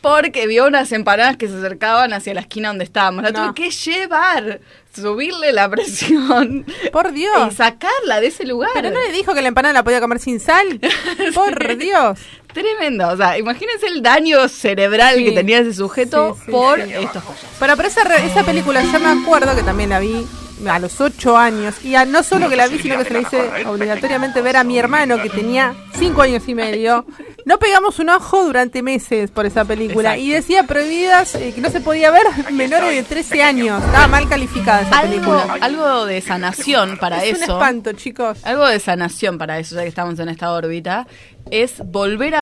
[0.00, 3.22] Porque vio unas empanadas que se acercaban hacia la esquina donde estábamos.
[3.22, 3.52] La No.
[3.54, 4.58] tuve que llevar,
[4.92, 7.52] subirle la presión Por Dios.
[7.52, 8.70] y sacarla de ese lugar.
[8.74, 10.80] Pero no le dijo que la empanada la podía comer sin sal.
[11.34, 12.18] Por Dios.
[12.52, 13.08] Tremendo.
[13.10, 15.24] O sea, imagínense el daño cerebral Sí.
[15.24, 16.92] que tenía ese sujeto Sí, sí, por sí.
[16.94, 17.44] estos cosas.
[17.60, 20.26] Pero, pero esa, re- esa película yo me acuerdo que también la vi
[20.68, 21.82] a los ocho años.
[21.84, 24.64] Y a- no solo que la vi, sino que se la hice obligatoriamente ver a
[24.64, 27.04] mi hermano que tenía cinco años y medio.
[27.44, 30.10] No pegamos un ojo durante meses por esa película.
[30.10, 30.24] Exacto.
[30.24, 33.82] Y decía prohibidas eh, que no se podía ver menores de 13 años.
[33.84, 35.58] Estaba mal calificada esa Algo, película.
[35.60, 37.52] algo de sanación para es un eso.
[37.54, 38.38] espanto, chicos.
[38.44, 41.06] Algo de sanación para eso, ya que estamos en esta órbita,
[41.50, 42.41] es volver a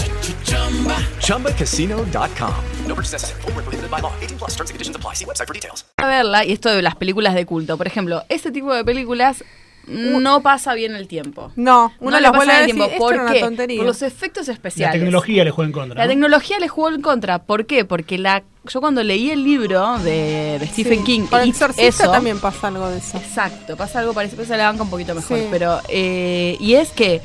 [1.19, 2.53] ChumbaCasino.com.
[2.87, 3.41] No purchase necessary.
[3.45, 4.11] Where prohibited by law.
[4.21, 5.13] 18 plus terms and conditions apply.
[5.15, 5.85] See website for details.
[5.97, 7.77] a verla y esto de las películas de culto.
[7.77, 9.43] Por ejemplo, este tipo de películas
[9.87, 11.51] no pasa bien el tiempo.
[11.55, 12.97] No, uno no le las pasa bien el tiempo.
[12.97, 13.39] ¿Por qué?
[13.39, 13.77] tontería.
[13.77, 14.93] Por los efectos La especiales.
[14.99, 15.97] tecnología le juega en contra.
[15.97, 16.09] La ¿no?
[16.09, 17.39] tecnología le jugó en contra.
[17.43, 17.85] ¿Por qué?
[17.85, 21.03] Porque la yo cuando leí el libro de, de Stephen Sí.
[21.03, 23.17] King Con y eso, también pasa algo de eso.
[23.17, 25.47] Exacto, pasa algo parecido, se le banca un poquito mejor, Sí.
[25.49, 27.21] pero eh, y es que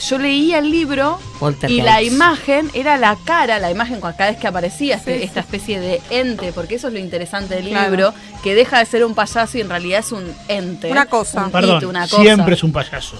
[0.00, 1.18] yo leía el libro
[1.68, 5.24] y la imagen era la cara, la imagen cada vez que aparecía este- sí.
[5.24, 7.90] esta especie de ente, porque eso es lo interesante del Claro.
[7.90, 10.90] libro, que deja de ser un payaso y en realidad es un ente.
[10.90, 11.44] Una cosa.
[11.46, 12.22] un Perdón, hito, una cosa.
[12.22, 13.16] siempre es un payaso.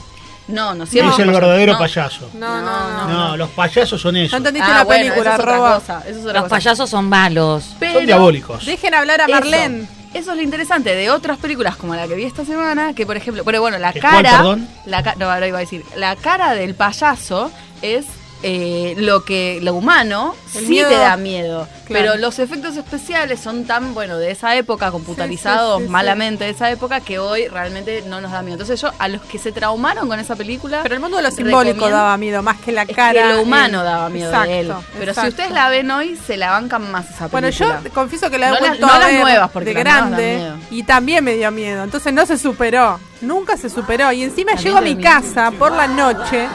[0.48, 1.40] No, no es siempre el un payaso.
[1.40, 1.78] verdadero No.
[1.78, 2.30] payaso.
[2.34, 3.08] No, no, no.
[3.08, 4.30] No, los payasos son eso.
[4.32, 5.74] No entendiste Ah, la bueno, película, eso es otra Roba.
[5.80, 6.54] cosa, eso es otra Los cosa.
[6.56, 7.64] payasos son malos.
[7.80, 8.64] Pero- Son diabólicos.
[8.64, 9.28] Dejen hablar a.
[9.28, 9.82] Marlene.
[9.82, 13.16] Eso es lo interesante de otras películas como la que vi esta semana, que por
[13.16, 14.68] ejemplo, pero bueno, la ¿Que cuál, cara, perdón?
[14.86, 17.50] la no, ahora iba a decir, la cara del payaso
[17.82, 18.06] es
[18.48, 20.88] eh, lo que lo humano El sí miedo.
[20.88, 22.10] te da miedo, Claro.
[22.12, 26.44] pero los efectos especiales son tan bueno de esa época, computarizados Sí, sí, sí, malamente
[26.44, 28.54] de esa época que hoy realmente no nos da miedo.
[28.54, 31.30] Entonces yo a los que se traumaron con esa película, Pero el mundo de lo
[31.30, 33.28] simbólico daba miedo, más que la es cara.
[33.28, 34.72] que lo humano daba miedo exacto, de él.
[34.98, 35.20] Pero exacto.
[35.22, 38.48] si ustedes la ven hoy, se la bancan más esa Bueno, yo confieso que la
[38.48, 41.24] he No las- vuelto no a las ver nuevas, porque de nuevas grande y también
[41.24, 41.82] me dio miedo.
[41.84, 42.98] Entonces no se superó.
[43.22, 44.12] Nunca se superó.
[44.12, 46.46] Y encima llego a mi casa por la noche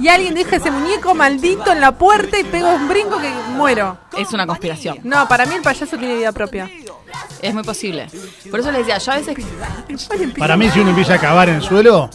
[0.00, 3.98] y alguien deja ese muñeco maldito en la puerta y pego un brinco que muero.
[4.16, 4.98] Es una conspiración.
[5.04, 6.68] No, para mí el payaso tiene vida propia.
[7.40, 8.08] Es muy posible.
[8.50, 9.36] Por eso les decía, yo a veces.
[10.38, 12.10] Para mí, si uno empieza a cavar en el suelo,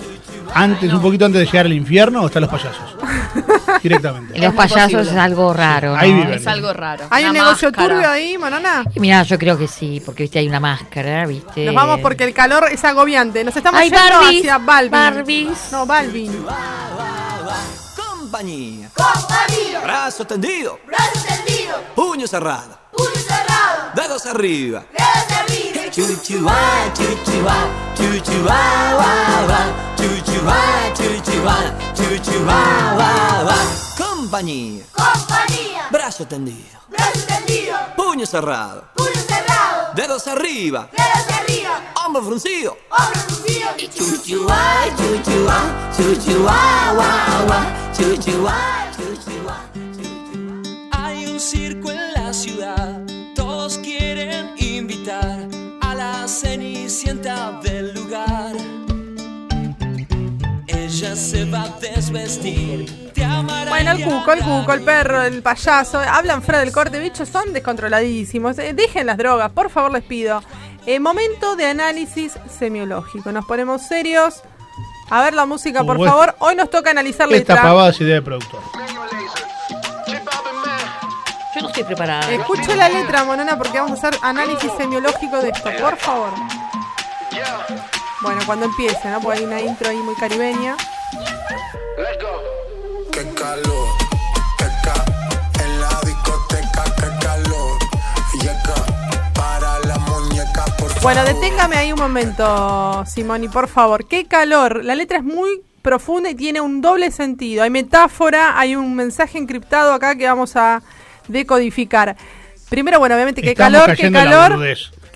[0.54, 2.96] antes, un poquito antes de llegar al infierno, están los payasos.
[3.82, 4.38] Directamente.
[4.40, 5.96] Los payasos es algo raro.
[5.96, 6.18] Ahí ¿no?
[6.22, 6.34] viven.
[6.34, 7.06] Es algo raro.
[7.10, 7.94] ¿Hay un negocio máscara.
[7.94, 8.84] turbio ahí, Monona?
[8.94, 11.66] Y Mira, yo creo que sí, porque viste hay una máscara, viste.
[11.66, 13.44] Nos vamos porque el calor es agobiante.
[13.44, 14.92] Nos estamos Ay, yendo Barbies, hacia Balvin.
[14.92, 15.72] Barbies.
[15.72, 16.46] No, Balvin.
[18.36, 18.92] Compañía.
[18.98, 19.80] Compañía.
[19.80, 20.78] Brazo tendido.
[20.86, 21.82] Brazo tendido.
[21.96, 22.78] Puño cerrado.
[22.92, 23.92] Puño cerrado.
[23.96, 24.84] Dedos arriba.
[24.92, 25.90] Dedos arriba.
[25.90, 27.56] Chuchuá, chuchuá,
[27.96, 29.62] chuchuá, guá, guá.
[29.96, 31.56] Chuchuá, chuchuá,
[31.96, 33.56] chuchuá, guá, guá.
[33.98, 34.84] Compañía.
[34.92, 35.88] Compañía.
[35.90, 36.78] Brazo tendido.
[36.90, 37.78] Brazo tendido.
[37.96, 38.84] Puño cerrado.
[38.96, 39.94] Puño cerrado.
[39.96, 40.90] Dedos arriba.
[40.92, 41.80] Dedos arriba.
[42.04, 42.78] Hombro fruncido.
[42.90, 43.70] Hombro fruncido.
[43.96, 45.58] Chuchuá, chuchuá,
[45.96, 47.85] chuchuá, guá, guá.
[47.98, 49.66] Chuchuá, chuchuá.
[50.92, 53.02] Hay un circo en la ciudad,
[53.34, 55.48] todos quieren invitar
[55.80, 58.54] a la cenicienta del lugar.
[60.68, 63.70] Ella se va a desvestir, te amará.
[63.70, 67.30] Bueno, el y cuco, el cuco, el perro, el payaso, hablan fuera del corte, bichos,
[67.30, 68.60] son descontroladísimos.
[68.60, 70.44] Eh, dejen las drogas, por favor, les pido.
[70.86, 73.32] Eh, momento de análisis semiológico.
[73.32, 74.44] Nos ponemos serios.
[75.10, 76.36] A ver la música, por favor.
[76.40, 77.62] Hoy nos toca analizar Esta letra.
[77.62, 78.60] pavada es idea de productor.
[81.56, 82.30] Yo no estoy preparada.
[82.32, 86.32] Escuche la letra, Monona, porque vamos a hacer análisis semiológico de esto, por favor.
[88.22, 89.22] Bueno, cuando empiece, ¿no?
[89.22, 90.76] Porque hay una intro ahí muy caribeña.
[93.12, 93.88] Qué calor,
[101.06, 104.08] Bueno, deténgame ahí un momento, Simoni, por favor.
[104.08, 104.84] Qué calor.
[104.84, 107.62] La letra es muy profunda y tiene un doble sentido.
[107.62, 110.82] Hay metáfora, hay un mensaje encriptado acá que vamos a
[111.28, 112.18] decodificar.
[112.70, 114.60] Primero, bueno, obviamente, qué Estamos calor, qué calor.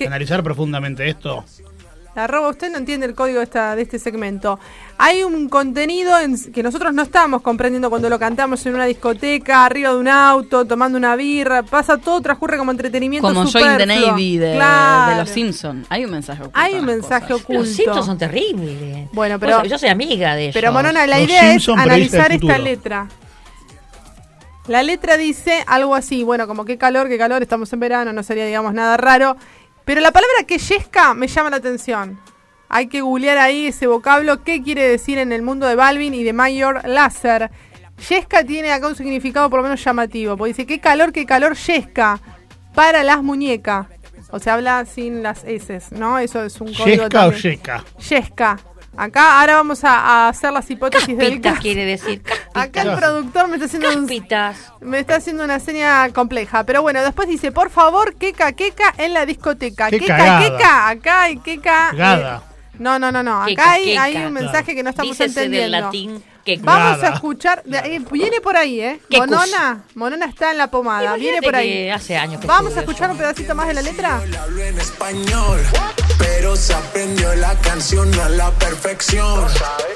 [0.05, 1.43] Analizar profundamente esto.
[2.19, 4.59] Arroba, usted no entiende el código de, esta, de este segmento.
[4.97, 9.65] Hay un contenido en- que nosotros no estamos comprendiendo cuando lo cantamos en una discoteca,
[9.65, 11.63] arriba de un auto, tomando una birra.
[11.63, 13.85] Pasa todo, transcurre como entretenimiento Como Join the.
[13.85, 15.11] Navy de, Claro.
[15.13, 15.85] de los Simpsons.
[15.89, 16.59] Hay un mensaje oculto.
[16.59, 17.43] Hay un mensaje cosas.
[17.43, 17.61] oculto.
[17.61, 19.09] Los Simpsons son terribles.
[19.13, 20.53] Bueno, pero- yo soy amiga de ellos.
[20.53, 23.07] Pero Monona, la Los idea es analizar esta letra.
[24.67, 28.21] La letra dice algo así, bueno, como qué calor, qué calor, estamos en verano, no
[28.21, 29.35] sería, digamos, nada raro.
[29.89, 32.19] Pero la palabra que yesca me llama la atención.
[32.67, 36.23] Hay que googlear ahí ese vocablo, qué quiere decir en el mundo de Balvin y
[36.23, 37.49] de Mayor Láser.
[38.07, 41.55] Yesca tiene acá un significado por lo menos llamativo, porque dice, qué calor, qué calor
[41.55, 42.19] yesca
[42.75, 43.87] para las muñecas.
[44.29, 46.19] O sea, habla sin las S, ¿no?
[46.19, 47.83] Eso es un código ¿Yesca o yeca?
[47.97, 48.59] Yesca.
[48.99, 51.61] Acá ahora vamos a, a hacer las hipótesis del caso.
[51.61, 52.21] quiere decir.
[52.53, 54.05] Acá el productor me está haciendo un-
[54.81, 59.13] me está haciendo una seña compleja, pero bueno, después dice, por favor, queca queca en
[59.13, 59.89] la discoteca.
[59.89, 60.39] Qué Queca cagada.
[60.57, 61.91] queca, acá hay queca.
[61.97, 62.39] Eh,
[62.77, 63.37] no, no, no, no.
[63.41, 64.03] Acá Queca, hay, queca.
[64.03, 65.75] hay un mensaje que no estamos Dícese entendiendo.
[65.77, 66.23] del latín
[66.57, 67.09] Qué Vamos nada.
[67.11, 67.63] a escuchar.
[67.65, 68.99] de- eh, viene por ahí, ¿eh?
[69.09, 69.83] Qué Monona.
[69.95, 71.15] Monona está en la pomada.
[71.15, 71.89] Viene por ahí.
[71.89, 74.21] hace años que Vamos a escuchar un pedacito más de la letra.
[74.23, 75.59] en español,
[76.17, 79.45] pero se aprendió la canción a la perfección.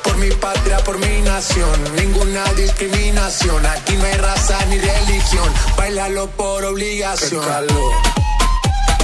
[0.03, 3.65] Por mi patria, por mi nación, ninguna discriminación.
[3.65, 7.43] Aquí no hay raza ni religión, bailalo por obligación.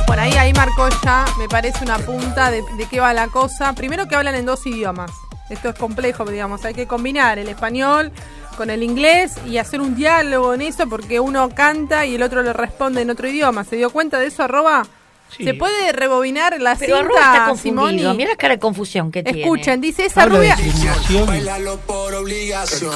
[0.07, 3.73] Por ahí, ahí marcó ya, me parece una punta de, de qué va la cosa.
[3.73, 5.11] Primero que hablan en dos idiomas.
[5.49, 6.63] Esto es complejo, digamos.
[6.65, 8.11] Hay que combinar el español
[8.57, 12.41] con el inglés y hacer un diálogo en eso porque uno canta y el otro
[12.43, 13.63] le responde en otro idioma.
[13.63, 14.85] ¿Se dio cuenta de eso, arroba?
[15.35, 15.43] Sí.
[15.43, 17.87] ¿Se puede rebobinar la Pero cinta, está confundido.
[17.89, 18.17] Simoni?
[18.17, 19.41] Mira la cara de confusión que tiene.
[19.41, 20.55] Escuchen, dice esa Habla rubia...
[20.55, 21.25] discriminación.
[21.27, 22.91] Bailalo por obligación.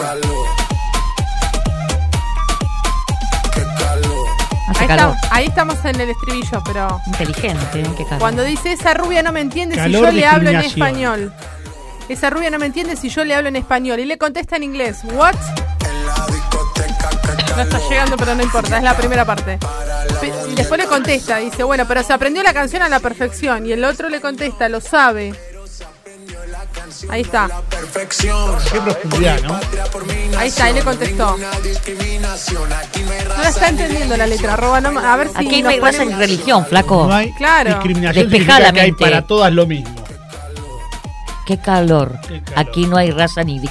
[4.69, 7.01] Hace Ahí, está- ahí estamos en el estribillo, pero...
[7.07, 7.85] Inteligente, ¿eh?
[7.97, 8.19] Qué calor.
[8.19, 11.33] Cuando dice esa rubia no me entiende si Calor, yo le hablo en español.
[12.09, 13.99] Esa rubia no me entiende si yo le hablo en español.
[13.99, 14.99] Y le contesta en inglés.
[15.03, 15.35] ¿What?
[17.55, 18.77] No está llegando, pero no importa.
[18.77, 19.57] Es la primera parte.
[20.49, 21.37] Y después le contesta.
[21.37, 23.65] Dice, bueno, pero se aprendió la canción a la perfección.
[23.65, 25.33] Y el otro le contesta, lo sabe.
[27.09, 27.49] Ahí está.
[28.71, 29.59] Qué profundidad, ¿no?
[30.37, 31.37] Ahí está, ahí le contestó.
[31.37, 31.47] No
[33.41, 34.53] la está entendiendo la letra.
[34.53, 37.07] Arroba, no- a ver si Aquí no hay raza ni religión, flaco.
[37.07, 37.69] No hay Claro.
[37.71, 38.29] discriminación
[38.61, 40.02] la que hay para todas lo mismo.
[41.45, 42.19] Qué calor.
[42.27, 42.59] Qué calor.
[42.59, 43.61] Aquí no hay raza ni.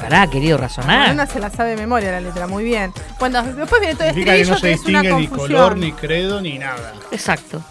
[0.00, 1.12] Pará, querido, razonar.
[1.12, 2.92] Una se la sabe de memoria la letra, muy bien.
[3.18, 5.28] Cuando después viene todo el Significa que estribillo, no se que es una distingue ni
[5.28, 5.60] confusión.
[5.60, 6.94] color, ni credo, ni nada.
[7.10, 7.62] Exacto.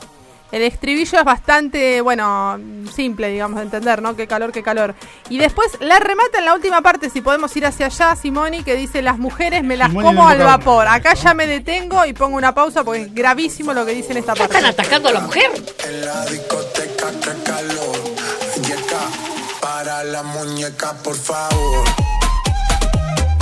[0.52, 2.58] El estribillo es bastante, bueno,
[2.96, 4.16] simple, digamos, de entender, ¿no?
[4.16, 4.96] Qué calor, qué calor.
[5.30, 8.76] Y después la remata en la última parte, si podemos ir hacia allá, Simoni, que
[8.76, 10.88] dice, las mujeres me las como al vapor.
[10.88, 14.20] Acá ya me detengo y pongo una pausa porque es gravísimo lo que dice en
[14.20, 14.58] esta parte.
[14.58, 15.52] ¿Están atacando a la mujer?
[15.88, 18.15] En la discoteca, qué calor.
[19.76, 22.15] Para la muñeca, por favor.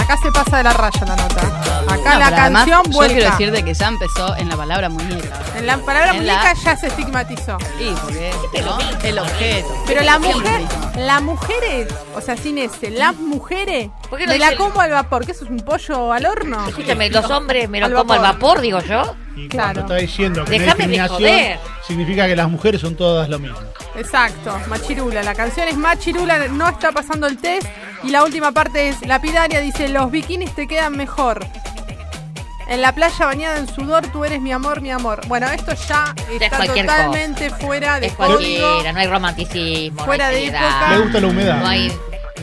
[0.04, 1.41] Acá se pasa de la raya la nota.
[1.88, 3.16] Acá No, la pero además, canción Yo vuelca.
[3.16, 5.39] quiero decirte que ya empezó en la palabra muñeca.
[5.58, 7.58] En la palabra En la- muñeca ya se estigmatizó.
[7.78, 8.32] Sí, porque
[8.64, 8.78] ¿no?
[9.04, 9.84] el objeto.
[9.88, 10.62] Pero la mujer,
[10.97, 14.82] las mujeres, o sea, sin ese, las mujeres, ¿Por qué no me la dice- como
[14.82, 16.68] al vapor, que eso es un pollo al horno.
[16.68, 18.60] Escúchame, los hombres me lo Al como al vapor.
[18.62, 19.16] digo yo.
[19.36, 19.82] Y Claro.
[19.82, 21.60] está diciendo que no hay Déjame de discriminación, joder.
[21.88, 23.58] significa que las mujeres son todas lo mismo.
[23.95, 25.24] Exacto, Machirula.
[25.24, 27.68] La canción es Machirula, no está pasando el test.
[28.04, 31.45] Y la última parte es lapidaria, dice, los bikinis te quedan mejor.
[32.68, 35.22] En la playa bañada en sudor, tú eres mi amor, mi amor.
[35.28, 38.38] Bueno, esto ya es está cualquier totalmente fuera de Es código.
[38.38, 40.06] cualquiera, no hay romanticismo.
[40.06, 40.89] Fuera no hay de época.
[40.91, 41.60] Le gusta la humedad.
[41.60, 41.91] No hay.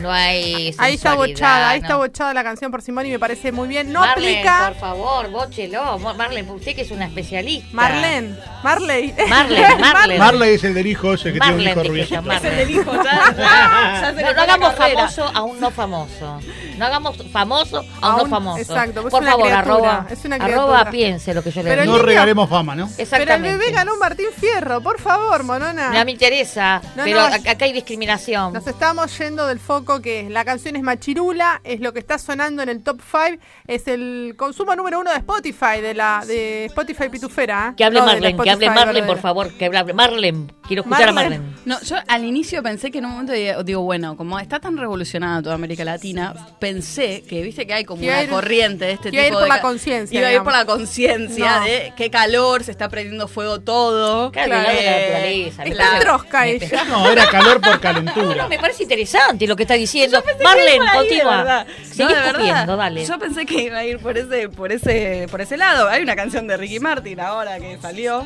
[0.01, 3.51] No hay Ahí está bochada, ahí está bochada la canción por Simón y me parece
[3.51, 3.91] muy bien.
[3.91, 4.69] No aplica.
[4.69, 5.97] por favor, bóchelo.
[5.99, 7.67] Marlene, usted que es una especialista.
[7.71, 9.13] Marlene, Marley.
[9.27, 10.19] Marlene, Marlene.
[10.23, 12.05] Marley es el del hijo ese que tiene un hijo rubio.
[12.05, 12.71] yo, Marlene.
[12.71, 15.07] hijo, ya, No, hagamos carrera.
[15.09, 16.39] famoso a un no famoso.
[16.77, 18.59] No hagamos famoso a un A no famoso.
[18.61, 21.61] exacto, pues Por es una favor, criatura, arroba, es una arroba piense lo que yo
[21.63, 21.97] le Pero el digo.
[21.97, 22.85] No niño- regalemos fama, ¿no?
[22.85, 23.57] Pero el Exactamente.
[23.57, 25.89] bebé ganó un Martín Fierro, por favor, Monona.
[25.91, 28.53] No me interesa, No, pero acá hay discriminación.
[28.53, 32.19] Nos estamos yendo del foco que es la canción es Machirula, es lo que está
[32.19, 36.65] sonando en el top 5, es el consumo número uno de Spotify, de la de
[36.65, 37.69] Spotify Pitufera.
[37.71, 37.73] ¿eh?
[37.75, 40.47] Que hable No, de la Marlene, que hable Marlene, por favor, que hable Marlene.
[40.67, 41.39] Quiero escuchar a Marlene.
[41.39, 41.61] Marlene.
[41.65, 44.77] No, yo al inicio pensé que en un momento digo, digo, bueno, como está tan
[44.77, 48.91] revolucionada toda América Latina, pensé que viste que hay como una a ir- corriente de
[48.93, 51.65] este a tipo ir por de la conciencia, Iba a ir por la conciencia No.
[51.65, 54.31] de qué calor, se está prendiendo fuego todo.
[54.31, 56.83] Claro, Eh, de la naturaleza, Está parece- trosca ella.
[56.85, 58.43] No, era calor por No, calentura.
[58.43, 60.23] no, me parece interesante lo que está diciendo.
[60.43, 61.37] Marlene, continúa.
[61.37, 61.67] verdad.
[61.83, 63.05] Sigue No, escupiendo, dale.
[63.05, 65.87] Yo pensé que iba a ir por ese, por ese, por ese lado.
[65.89, 68.25] Hay una canción de Ricky Martin ahora que salió.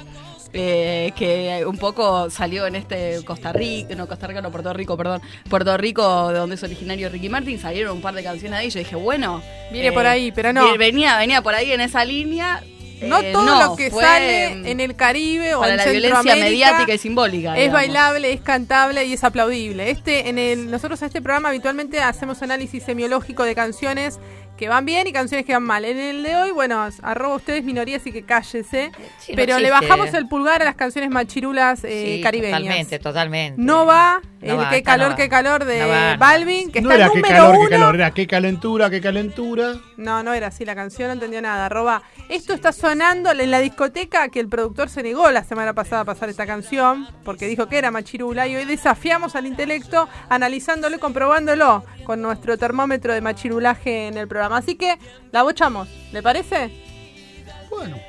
[0.58, 4.96] eh, que un poco salió en este Costa Rica, no Costa Rica, no Puerto Rico,
[4.96, 8.70] perdón, Puerto Rico, de donde es originario Ricky Martin, salieron un par de canciones ahí.
[8.70, 10.78] Yo dije, bueno, Viene por ahí, pero no.
[10.78, 12.64] Venía, venía por ahí en esa línea.
[13.02, 16.94] No eh, todo no, lo que sale en el Caribe o en la violencia mediática
[16.94, 17.52] y simbólica.
[17.52, 17.74] es digamos.
[17.74, 19.90] bailable, es cantable y es aplaudible.
[19.90, 24.20] Este, en el, nosotros en este programa habitualmente hacemos análisis semiológico de canciones
[24.58, 25.86] que van bien y canciones que van mal.
[25.86, 28.92] En el de hoy, bueno, arroba ustedes minoría, así que cállese.
[29.20, 32.60] Sí, no pero le bajamos el pulgar a las canciones machirulas eh, Sí, caribeñas.
[32.62, 33.62] Totalmente, totalmente.
[33.62, 36.20] No va No el va, qué calor, no qué calor de No va, no.
[36.20, 37.66] Balvin, que No está era qué número calor, uno.
[37.66, 39.74] qué calor, era qué calentura, qué calentura.
[39.98, 41.66] No, no era así la canción, no entendió nada.
[41.66, 46.02] Arroba, esto está sonando en la discoteca que el productor se negó la semana pasada
[46.04, 50.96] a pasar esta canción, porque dijo que era machirula, y hoy desafiamos al intelecto analizándolo
[50.96, 54.58] y comprobándolo con nuestro termómetro de machirulaje en el programa.
[54.58, 54.98] Así que
[55.32, 56.72] la bochamos, ¿le parece?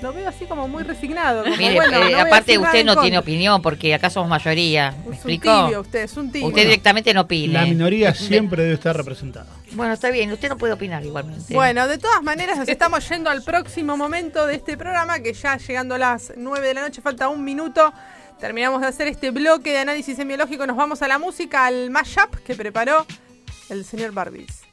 [0.01, 1.43] Lo veo así como muy resignado.
[1.45, 4.91] como, Mire, bueno, eh, no aparte usted no tiene opinión porque acá somos mayoría.
[4.91, 5.65] ¿Me Es un explicó?
[5.65, 6.49] tibio usted, es un tibio.
[6.49, 7.53] Usted directamente no opine.
[7.55, 9.47] La minoría siempre debe estar representada.
[9.73, 11.53] Bueno, está bien, usted no puede opinar igualmente.
[11.55, 15.57] Bueno, de todas maneras nos estamos yendo al próximo momento de este programa, que ya
[15.59, 17.93] llegando a las 9 de la noche, falta un minuto.
[18.41, 22.35] Terminamos de hacer este bloque de análisis semiológico, nos vamos a la música, al mashup
[22.47, 23.07] que preparó
[23.71, 24.66] el señor Barbies.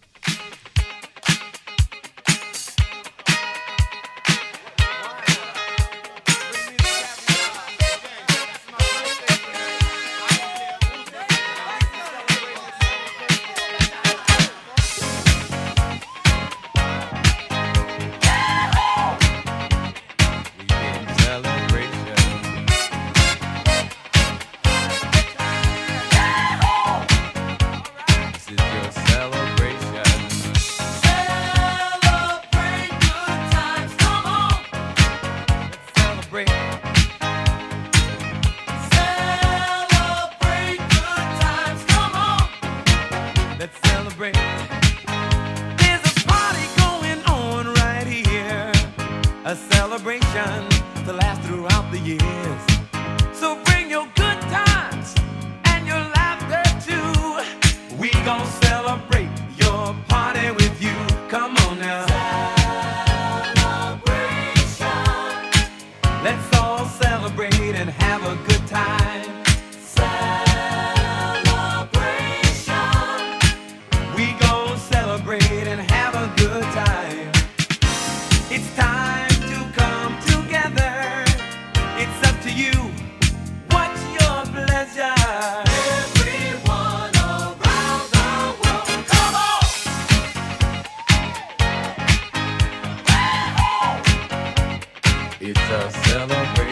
[96.31, 96.62] A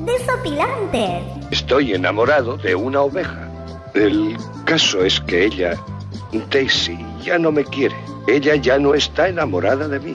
[0.00, 1.22] desopilantes.
[1.50, 3.48] Estoy enamorado de una oveja.
[3.94, 5.74] El caso es que ella,
[6.50, 7.96] Daisy, ya no me quiere.
[8.28, 10.14] Ella ya no está enamorada de mí.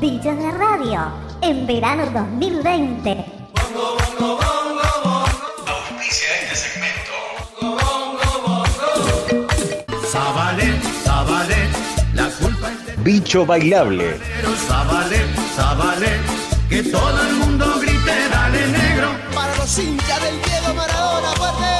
[0.00, 3.24] Bichos de radio, en verano 2020.
[13.04, 14.18] Bicho bailable
[16.68, 19.10] que todo el mundo grite, dale negro.
[19.34, 21.74] Para los hinchas del Diego Maradona, fuerte.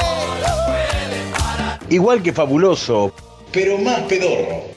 [1.91, 3.13] Igual que fabuloso,
[3.53, 4.75] pero más pedorro.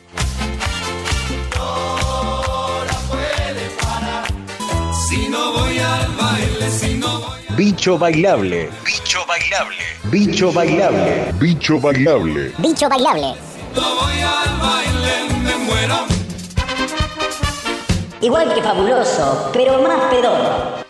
[7.57, 8.69] Bicho bailable.
[8.85, 9.89] Bicho bailable.
[10.11, 11.31] Bicho bailable.
[11.39, 12.51] Bicho bailable.
[12.59, 13.33] Bicho bailable.
[13.75, 16.16] No voy al baile, me muero.
[18.19, 20.86] Igual que fabuloso, pero más pedondo.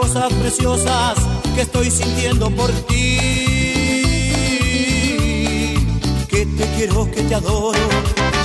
[0.00, 1.18] cosas preciosas
[1.54, 3.18] que estoy sintiendo por ti.
[6.28, 7.78] Que te quiero, que te adoro,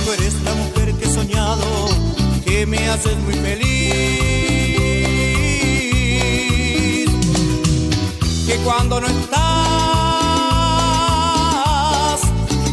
[0.04, 1.64] tú eres la mujer que he soñado,
[2.44, 3.74] que me haces muy feliz.
[8.46, 9.40] Que cuando no estás,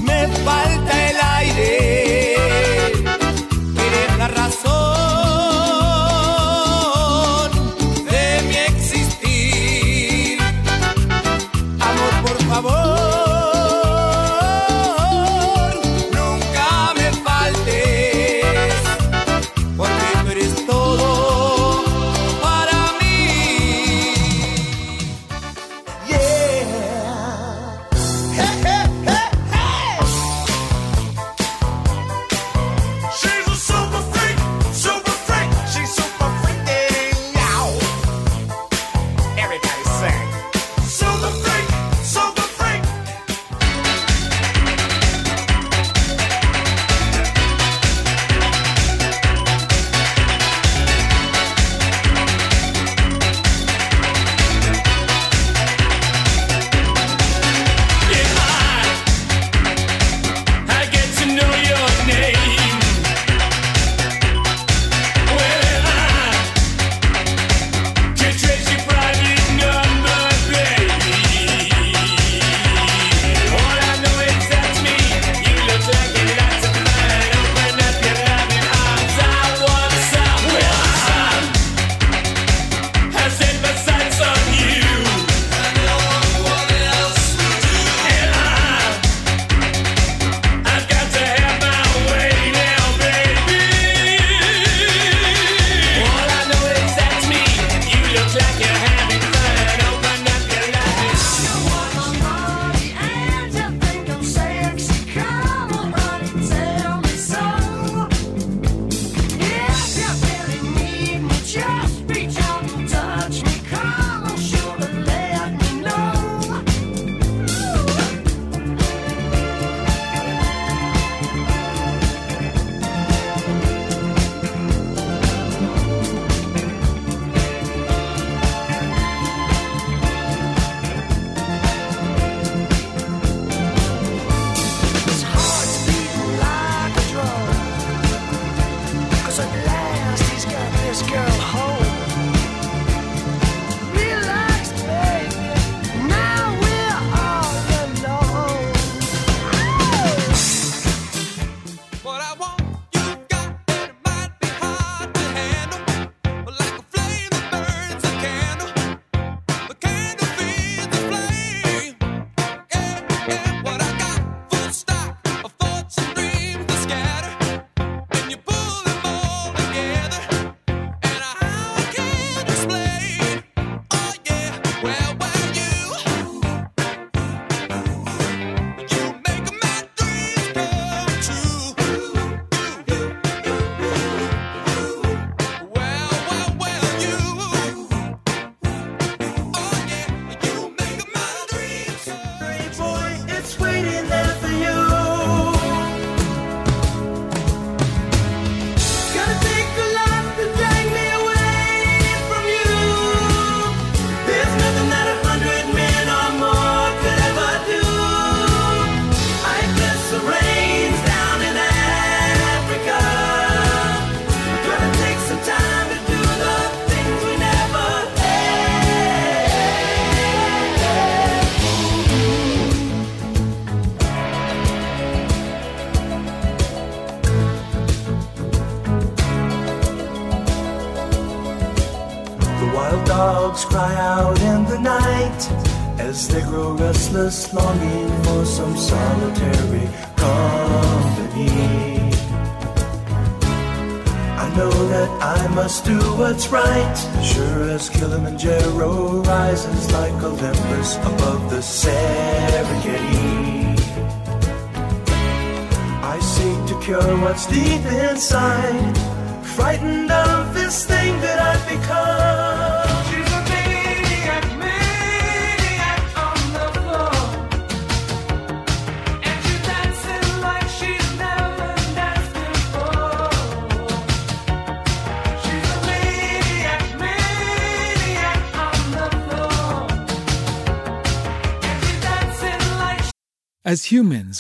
[0.02, 1.01] me falta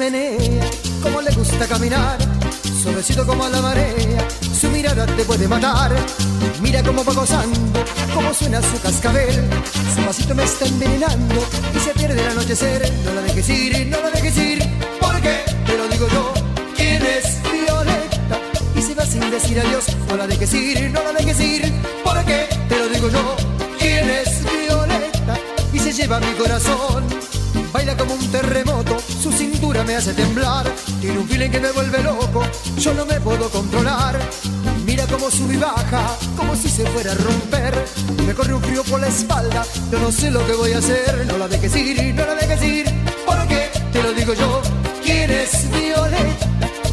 [0.00, 0.70] Menea,
[1.02, 2.16] cómo le gusta caminar,
[2.82, 4.26] suavecito como a la marea,
[4.58, 5.94] su mirada te puede matar.
[6.62, 9.44] Mira cómo va gozando, cómo suena su cascabel,
[9.94, 11.46] su pasito me está envenenando
[11.76, 12.90] y se pierde el anochecer.
[13.04, 14.58] No la dejes ir, no la dejes ir,
[15.02, 16.32] porque te lo digo yo,
[16.74, 18.36] ¿quién es Violeta?
[18.74, 21.72] Y se va sin decir adiós, no la dejes ir, no la dejes ir,
[22.02, 23.36] porque te lo digo yo,
[23.78, 25.38] ¿quién es Violeta?
[25.74, 26.89] Y se lleva mi corazón.
[30.00, 30.64] Hace temblar.
[31.00, 32.42] Tiene un feeling que me vuelve loco,
[32.78, 34.18] yo no me puedo controlar.
[34.86, 37.74] Mira cómo sube y baja, como si se fuera a romper.
[38.26, 39.62] Me corre un frío por la espalda,
[39.92, 41.26] yo no sé lo que voy a hacer.
[41.26, 42.86] No la dejes ir, no la dejes ir,
[43.26, 44.62] porque te lo digo yo.
[45.04, 46.46] ¿Quién es Violeta?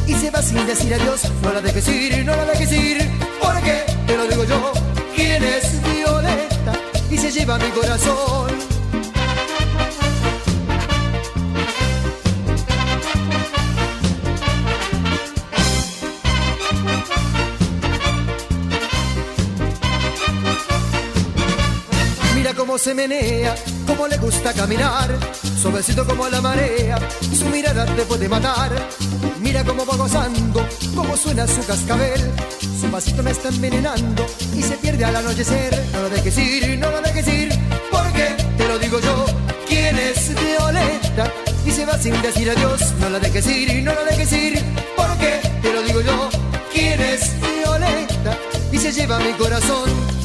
[0.06, 1.22] Y se va sin decir adiós.
[1.44, 3.10] No la dejes ir, no la dejes ir,
[3.42, 4.74] porque te lo digo yo.
[5.16, 6.74] ¿Quién es Violeta?
[7.10, 8.67] Y se lleva mi corazón.
[22.78, 23.56] Se menea,
[23.88, 25.10] cómo le gusta caminar,
[25.60, 27.00] suavecito como la marea,
[27.34, 28.72] su mirada te puede matar.
[29.40, 32.22] Mira cómo va gozando, cómo suena su cascabel,
[32.80, 34.26] su pasito me está envenenando
[34.56, 35.74] y se pierde al anochecer.
[35.94, 37.50] No la dejes ir, no la dejes ir,
[37.90, 39.26] porque te lo digo yo,
[39.68, 41.32] ¿quién es Violeta?
[41.66, 44.64] Y se va sin decir adiós, no la dejes ir, no la dejes ir,
[44.96, 46.30] porque te lo digo yo,
[46.72, 48.38] ¿quién es Violeta?
[48.72, 50.17] Y se lleva mi corazón.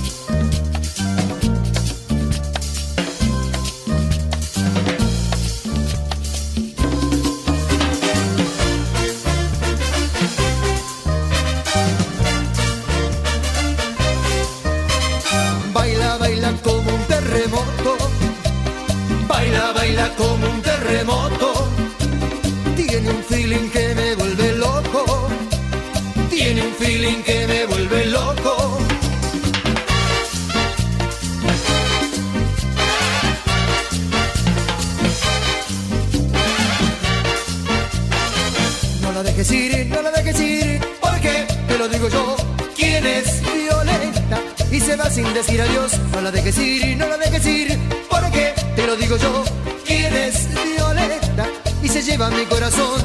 [44.92, 45.92] Se va sin decir adiós.
[46.12, 47.78] No la dejes ir, no la dejes ir,
[48.10, 49.42] porque te lo digo yo.
[49.86, 51.46] ¿Quién es Violeta?
[51.82, 53.01] Y se lleva mi corazón.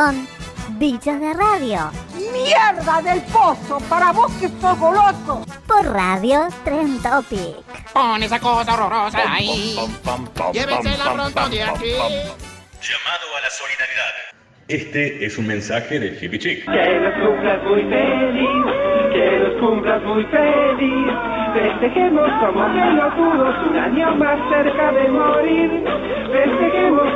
[0.00, 0.26] Son
[0.78, 1.90] bichos de radio.
[2.32, 3.78] ¡Mierda del pozo!
[3.86, 5.44] ¡Para vos que sos goloso!
[5.66, 7.56] Por Radio Trend Topic.
[7.92, 9.76] Pon esa cosa horrorosa ahí.
[10.54, 11.92] Llévensela pronto de aquí.
[12.80, 14.12] Llamado a la solidaridad.
[14.68, 16.64] Este es un mensaje de Hippie Chick.
[16.64, 18.64] Que los cumplas muy feliz,
[19.12, 21.12] que los cumplas muy feliz.
[21.52, 25.84] Festejemos como pelotudos un año más cerca de morir.
[26.32, 26.69] Festejemos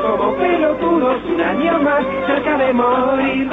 [0.05, 3.51] como pelotudos un año más cerca de morir.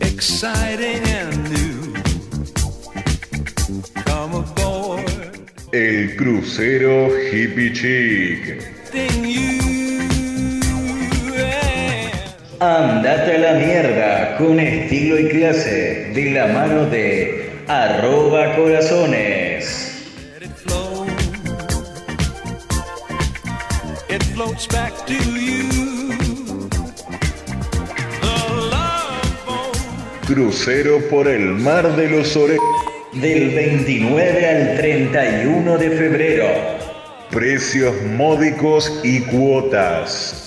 [0.00, 1.94] exciting and new.
[4.04, 5.04] Come aboard,
[5.72, 8.74] El crucero Hippie Chic.
[12.60, 19.92] Andate a la mierda con estilo y clase de la mano de arroba corazones.
[20.56, 21.06] flow.
[24.08, 25.84] It floats back to you.
[30.26, 32.56] Crucero por el Mar de los Ore.
[33.12, 36.46] Del 29 al 31 de febrero.
[37.30, 40.43] Precios módicos y cuotas.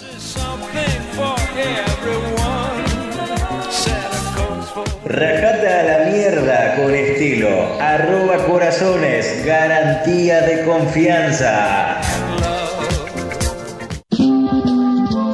[5.09, 7.79] Rajate a la mierda con estilo.
[7.79, 9.45] Arroba corazones.
[9.45, 12.01] Garantía de confianza.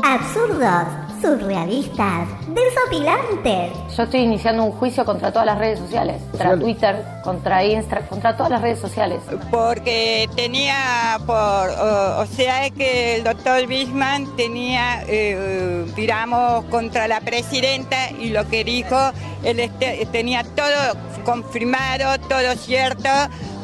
[0.03, 3.71] Absurdos, surrealistas, desopilantes.
[3.95, 8.35] Yo estoy iniciando un juicio contra todas las redes sociales, contra Twitter, contra Instagram, contra
[8.35, 9.19] todas las redes sociales.
[9.49, 11.35] Porque tenía por,
[11.69, 18.47] o, o sea que el doctor Bisman tenía, eh, digamos, contra la presidenta y lo
[18.49, 18.97] que dijo,
[19.43, 23.09] él este- tenía todo confirmado, todo cierto,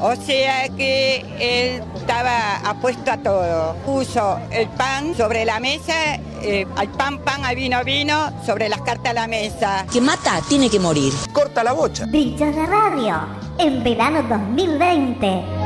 [0.02, 3.76] O sea que él estaba apuesto a todo.
[3.86, 8.82] Puso el pan sobre la mesa, eh, al pan pan, al vino vino, sobre las
[8.82, 9.86] cartas a la mesa.
[9.92, 11.14] Que mata, tiene que morir.
[11.34, 12.06] Corta la bocha.
[12.06, 13.28] Bichos de radio,
[13.58, 15.59] en verano 2020.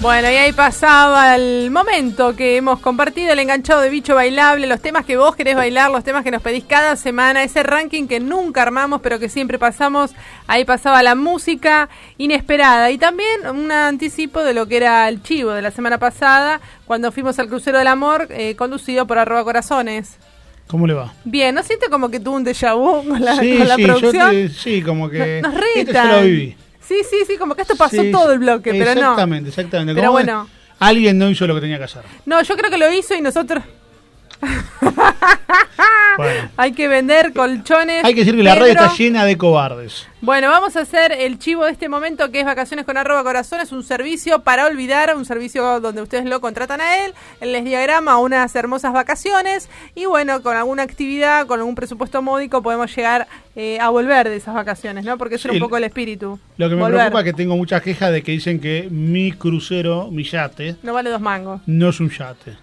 [0.00, 4.80] Bueno, y ahí pasaba el momento que hemos compartido, el enganchado de bicho bailable, los
[4.80, 8.20] temas que vos querés bailar, los temas que nos pedís cada semana, ese ranking que
[8.20, 10.12] nunca armamos pero que siempre pasamos,
[10.46, 15.50] ahí pasaba la música inesperada y también un anticipo de lo que era el chivo
[15.50, 20.16] de la semana pasada, cuando fuimos al Crucero del Amor, eh, conducido por arroba corazones.
[20.68, 21.12] ¿Cómo le va?
[21.24, 23.82] Bien, ¿no siente como que tuvo un déjà vu con la, sí, con la sí,
[23.82, 24.30] yo producción?
[24.30, 25.40] te- sí, como que...
[25.42, 25.94] Nos esto retan.
[25.94, 26.56] ya lo viví.
[26.88, 29.00] Sí, sí, sí, como que esto pasó Sí, todo el bloque, pero no.
[29.00, 29.94] Exactamente, exactamente.
[29.94, 30.48] Pero bueno.
[30.80, 32.02] Alguien no hizo lo que tenía que hacer.
[32.24, 33.62] No, yo creo que lo hizo y nosotros...
[36.16, 36.50] Bueno.
[36.56, 38.02] Hay que vender colchones.
[38.04, 40.08] Hay que decir que la red está llena de cobardes.
[40.20, 43.70] Bueno, vamos a hacer el chivo de este momento que es Vacaciones con arroba corazones,
[43.70, 48.18] un servicio para olvidar, un servicio donde ustedes lo contratan a él, él les diagrama
[48.18, 53.78] unas hermosas vacaciones y bueno, con alguna actividad, con algún presupuesto módico podemos llegar eh,
[53.80, 55.18] a volver de esas vacaciones, ¿no?
[55.18, 56.40] Porque Sí, era un poco el espíritu.
[56.56, 56.96] Lo que me Volver.
[56.98, 60.94] preocupa es que tengo muchas quejas de que dicen que mi crucero, mi yate, No
[60.94, 61.60] vale dos mangos.
[61.66, 62.56] no es un yate.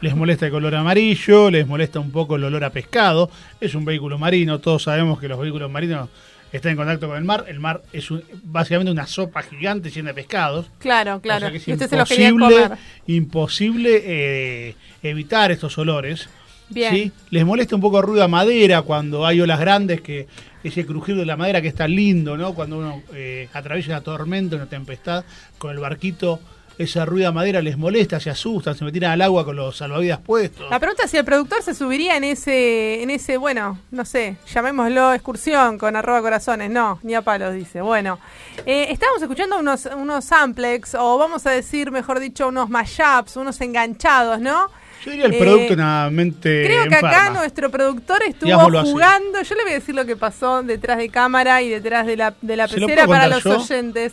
[0.00, 3.30] Les molesta el color amarillo, les molesta un poco el olor a pescado.
[3.60, 6.08] Es un vehículo marino, todos sabemos que los vehículos marinos
[6.52, 7.44] están en contacto con el mar.
[7.48, 10.66] El mar es un- básicamente una sopa gigante llena de pescados.
[10.78, 11.40] Claclaro, O claro.
[11.40, 12.78] sea que es y usted se los quería imposible, comer.
[13.06, 16.28] imposible eh, evitar estos olores.
[16.68, 16.94] Bien.
[16.94, 17.12] ¿sí?
[17.30, 20.26] Les molesta un poco el ruido a madera cuando hay olas grandes, que
[20.64, 22.54] ese crujir de la madera que es tan lindo, ¿no?
[22.54, 25.24] Cuando uno eh, atraviesa una tormenta, una tempestad,
[25.58, 26.40] con el barquito,
[26.78, 29.76] ese ruido a madera les molesta, se asustan, se me tiran al agua con los
[29.76, 30.68] salvavidas puestos.
[30.70, 34.36] La pregunta es si el productor se subiría en ese, en ese, bueno, no sé,
[34.52, 36.70] llamémoslo excursión con arroba corazones.
[36.70, 37.80] No, ni a palos dice.
[37.82, 38.18] Bueno,
[38.66, 43.60] eh, estábamos escuchando unos, unos samplex, o vamos a decir, mejor dicho, unos mashups, unos
[43.60, 44.68] enganchados, ¿no?
[45.04, 48.90] Yo diría el Eh, producto una mente Creo que acá nuestro productor estuvo Digámoslo así.
[48.92, 49.42] jugando.
[49.42, 52.34] Yo le voy a decir lo que pasó detrás de cámara y detrás de la,
[52.40, 53.58] de la ¿Se lo pecera para los yo?
[53.60, 54.12] oyentes.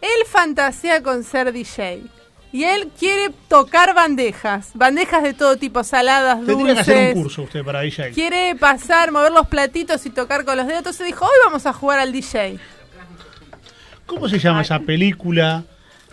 [0.00, 2.02] Él fantasea con ser DJ.
[2.52, 4.70] Y él quiere tocar bandejas.
[4.74, 7.22] Bandejas de todo tipo, saladas, Tendría que hacer un dulces.
[7.22, 8.12] curso usted para DJ.
[8.12, 10.78] Quiere pasar, mover los platitos y tocar con los dedos.
[10.78, 12.58] Entonces dijo, hoy vamos a jugar al DJ.
[14.06, 15.64] ¿Cómo se llama esa película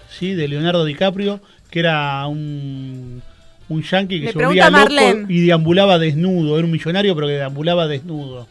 [0.09, 1.39] sí, de Leonardo DiCaprio?
[1.69, 3.21] Que era un,
[3.69, 5.25] un yankee que Le se volvía loco Marlene.
[5.29, 6.57] y deambulaba desnudo.
[6.57, 8.47] Era un millonario, pero que deambulaba desnudo.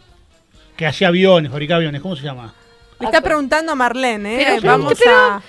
[0.76, 2.00] Que hacía aviones, fabricaba aviones.
[2.00, 2.54] ¿Cómo se llama?
[3.02, 4.46] Le está preguntando a Marlene, ¿eh?
[4.60, 5.42] Pero, vamos pero- a...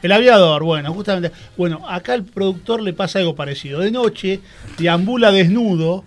[0.00, 1.36] El aviador, bueno, justamente.
[1.56, 3.80] Bueno, acá al productor le pasa algo parecido.
[3.80, 4.40] De noche
[4.78, 6.04] deambula desnudo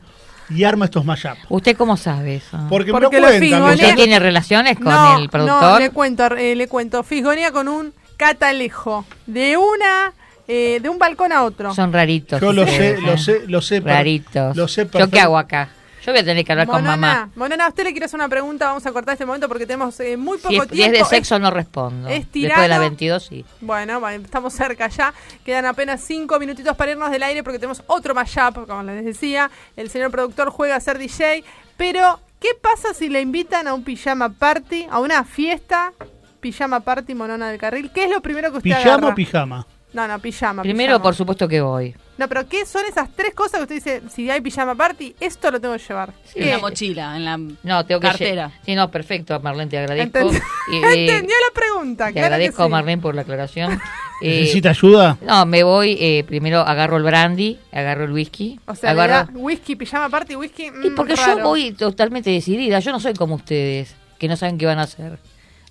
[0.50, 1.40] y arma estos mashups.
[1.50, 2.58] ¿Usted cómo sabe eso?
[2.70, 3.64] Porque, Porque me lo cuentan.
[3.64, 5.62] ¿Usted tiene relaciones con no, el productor?
[5.62, 7.04] No, le cuento, eh, le cuento.
[7.04, 9.06] Fisgonía con un catalejo.
[9.26, 10.14] De una,
[10.48, 11.74] eh, de un balcón a otro.
[11.74, 12.40] Son raritos.
[12.40, 13.18] Yo lo ustedes, sé, lo ¿eh?
[13.18, 13.80] sé, lo sé.
[13.82, 14.56] Raritos.
[14.56, 15.70] Lo sé ¿Yo qué hago acá?
[16.06, 17.30] Yo voy a tener que hablar con mamá.
[17.36, 18.66] Monona, a usted le quiero hacer una pregunta.
[18.66, 20.86] Vamos a cortar este momento porque tenemos eh, muy poco Si es, si tiempo.
[20.86, 22.08] es de Es- sexo no respondo.
[22.10, 23.46] es Después de las 22 sí.
[23.62, 25.14] Bueno, va, estamos cerca ya.
[25.46, 29.52] Quedan apenas cinco minutitos para irnos del aire porque tenemos otro mashup, como les decía.
[29.78, 31.44] El señor productor juega a ser DJ.
[31.78, 35.94] Pero, ¿qué pasa si le invitan a un pijama party, a una fiesta?
[36.40, 37.92] Pijama party monona del carril.
[37.94, 39.08] ¿Qué es lo primero que usted ¿Pijama agarra?
[39.10, 39.68] o pijama?
[39.94, 40.62] No, no, pijama.
[40.62, 41.04] Primero, pijama.
[41.04, 41.96] por supuesto que voy.
[42.18, 44.02] No, pero ¿qué son esas tres cosas que usted dice?
[44.14, 46.14] Si hay pijama party, esto lo tengo que llevar.
[46.36, 48.48] En la mochila, en la No, tengo que cartera.
[48.50, 50.20] lle- Sí, no, perfecto, Marlene, te agradezco.
[50.20, 50.42] Entend-
[50.72, 52.70] Y, eh, Entendió la pregunta, Te claro que agradezco, sí.
[52.70, 53.80] Marlene, por la aclaración.
[54.24, 55.18] Eh, ¿Necesita ayuda?
[55.22, 58.60] No, me voy, eh, primero agarro el brandy, agarro el whisky.
[58.68, 59.32] O sea, agarro...
[59.34, 60.66] whisky, pijama party, whisky.
[60.68, 61.40] Y mm, porque raro.
[61.40, 64.84] yo voy totalmente decidida, yo no soy como ustedes, que no saben qué van a
[64.84, 65.18] hacer.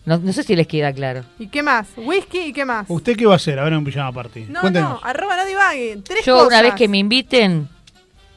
[0.07, 1.23] No, no sé si les queda claro.
[1.39, 1.89] ¿Y qué más?
[1.97, 2.87] Whisky y qué más.
[2.89, 4.47] ¿Usted qué va a hacer ahora en un pijama party?
[4.49, 4.91] No, Cuéntenos.
[4.91, 5.99] no, arroba no divague.
[6.05, 6.49] Tres Yo cosas.
[6.49, 7.69] una vez que me inviten,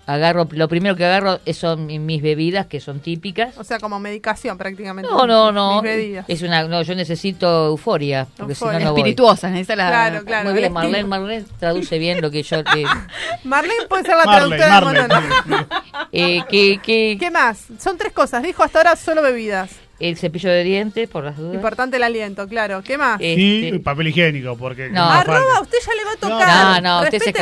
[0.05, 3.57] agarro, lo primero que agarro es- son mi- mis bebidas, que son típicas.
[3.57, 5.09] O sea, como medicación prácticamente.
[5.09, 5.75] No, no, no.
[5.75, 6.25] Mis bebidas.
[6.27, 8.79] Es una, no, yo necesito euforia, porque si no, no.
[8.89, 9.87] Espirituosas, necesita la...
[9.87, 10.49] Claro, claro.
[10.49, 11.05] Muy bien, Marlene.
[11.05, 12.57] Marlene traduce bien lo que yo...
[12.57, 12.63] eh,
[13.45, 15.67] Marlene puede ser la Marlene, traductora de Marlene.
[16.11, 17.67] Eh, que, que ¿Qué más?
[17.79, 18.43] Son tres cosas.
[18.43, 19.71] Dijo hasta ahora solo bebidas.
[20.09, 21.55] El cepillo de dientes, por las dudas.
[21.55, 22.81] Importante el aliento, claro.
[22.83, 23.19] ¿Qué más?
[23.21, 24.89] Y Este- papel higiénico, porque...
[24.89, 25.03] No.
[25.03, 26.83] Arroba, usted ya le va a No, tocar.
[26.83, 27.39] no, usted es Respete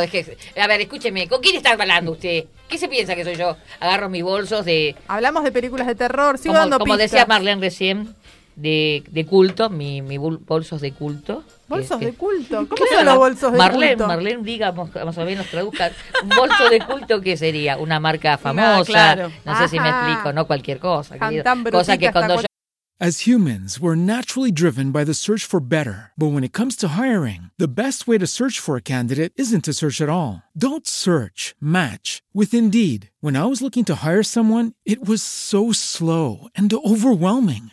[0.00, 2.44] deje- A ver, escúcheme, ¿con quién está hablando usted?
[2.68, 3.56] ¿Qué se piensa que soy yo?
[3.80, 4.96] Agarro mis bolsos de...
[5.06, 6.38] Hablamos de películas de terror.
[6.38, 7.10] Sigo Como, dando como pistas.
[7.10, 8.14] decía Marlene recién,
[8.56, 11.44] de, de culto, mi, mi bul- bolsos de culto.
[11.68, 12.56] ¿Bolsos Que- de culto?
[12.68, 12.96] ¿Cómo Claro.
[12.96, 14.06] son los bolsos de Marlene, culto?
[14.06, 15.90] Marlene, diga más más o menos, traduzca.
[16.22, 17.76] ¿Un bolso de culto qué sería?
[17.78, 18.84] Una marca famosa.
[18.84, 19.32] claro.
[19.44, 21.16] No sé si me explico, no cualquier cosa.
[21.70, 22.46] Cosa que cuando yo
[23.00, 26.12] As humans, we're naturally driven by the search for better.
[26.16, 29.64] But when it comes to hiring, the best way to search for a candidate isn't
[29.64, 30.44] to search at all.
[30.56, 33.10] Don't search, match with Indeed.
[33.20, 37.72] When I was looking to hire someone, it was so slow and overwhelming.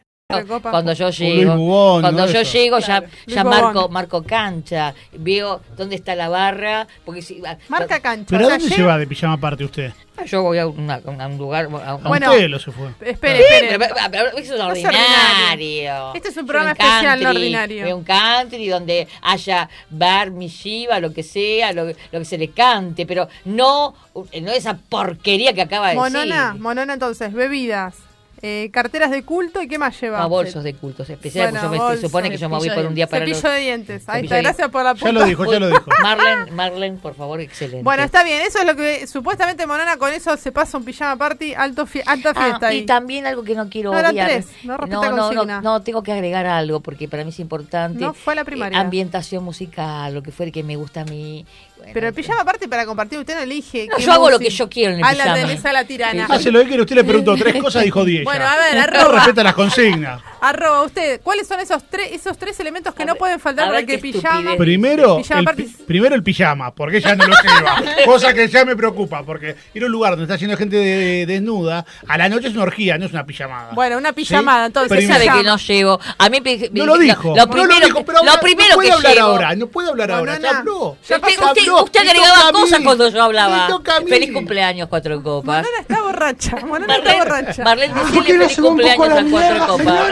[0.61, 2.31] Cuando yo llego, Bubón, cuando ¿no?
[2.31, 2.53] yo Eso.
[2.53, 3.03] llego ya,
[3.43, 8.27] marco, marco cancha, veo dónde está la barra, porque si ah, Marca cancha.
[8.29, 9.91] ¿Pero O a sea, dónde se va de pijama aparte usted?
[10.27, 12.31] yo voy a, una- a un lugar, a un, A Bueno.
[12.59, 12.89] se fue.
[13.01, 13.79] Espere, Sí, espere.
[13.79, 16.13] pero- pero- pero eso es No es ordinario.
[16.13, 17.81] Este es un programa un especial, no country, ordinario.
[17.83, 22.37] voy a un country donde haya bar, mishiva, lo que sea, lo, lo que se
[22.37, 26.61] le cante, pero no, no esa porquería que acaba de Monona, decir.
[26.61, 27.95] monona entonces, bebidas,
[28.43, 30.19] eh, carteras de culto y qué más lleva.
[30.19, 32.69] No, bolsos de cultos especiales, Bueno, porque yo me- se supone que yo me voy
[32.71, 34.03] por un día para Cepillo los- de dientes.
[34.09, 35.11] Ahí está, gracias por la Ya puta.
[35.11, 35.83] lo dijo, ya lo dijo.
[36.01, 37.83] Marlene, Marlene, por favor, excelente.
[37.83, 41.17] Bueno, está bien, eso es lo que supuestamente Monona con eso se pasa un pijama
[41.17, 42.79] party, alto fie- alta Ah, fiesta ahí.
[42.79, 44.27] y también algo que no quiero No, eran obviar.
[44.29, 45.61] tres, no no, no, consigna.
[45.61, 47.99] no, tengo que agregar algo porque para mí es importante.
[47.99, 48.77] No fue la primaria.
[48.77, 51.45] Eh, ambientación musical, lo que fuera que me gusta a mí.
[51.81, 53.87] Bueno, Pero el pijama party para compartir usted no elige.
[53.89, 55.35] No, yo hago lo que yo quiero en el A la pijama.
[55.41, 56.27] tenés a la tirana.
[56.29, 58.23] Hace lo que quiere, usted le preguntó tres cosas, dijo diez.
[58.23, 59.15] Bueno, a ver, No arroba.
[59.15, 60.21] respeta las consignas.
[60.43, 63.99] Arroba usted, ¿cuáles son esos tres esos tres elementos que no pueden faltar para que
[63.99, 64.55] pijama?
[64.57, 65.63] Primero Pijama el, party.
[65.63, 67.83] pi- primero el pijama, porque ella no lo lleva.
[68.05, 70.75] Cosa que ya me preocupa, porque ir a un lugar donde está lleno de gente
[70.77, 73.73] de- desnuda, a la noche es una orgía, no es una pijamada.
[73.73, 74.97] Bueno, una pijamada, Sí, entonces.
[75.03, 75.99] Usted sabe que no llevo.
[76.17, 77.29] A mí me- No lo dijo.
[77.29, 79.27] Lo, no primero, lo dijo, pero lo primero no puede que hablar llevo.
[79.27, 80.39] ahora, no puede hablar ahora.
[80.39, 80.97] Ya habló.
[81.07, 81.29] Ya usted-
[81.77, 83.67] usted agregaba cosas cuando yo hablaba.
[84.07, 85.63] Feliz cumpleaños, cuatro copas.
[85.63, 86.55] Monona está borracha.
[86.65, 87.63] Monona está Marlene, borracha.
[87.63, 90.11] Marlene, ¿Por decirle qué no feliz cumpleaños a cuatro copas.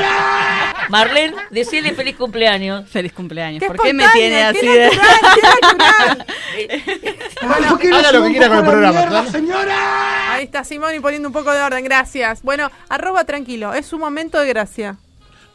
[0.89, 2.89] Marlene, decirle feliz cumpleaños.
[2.89, 3.59] Feliz cumpleaños.
[3.61, 4.85] Qué ¿Por qué me tiene qué así de.?
[4.89, 6.25] natural, qué natural.
[7.69, 10.33] ¿Por qué no haga lo que quiera con el programa, señora?
[10.33, 12.41] Ahí está Simón y poniendo un poco de orden, gracias.
[12.43, 14.97] Bueno, arroba tranquilo, es un momento de gracia.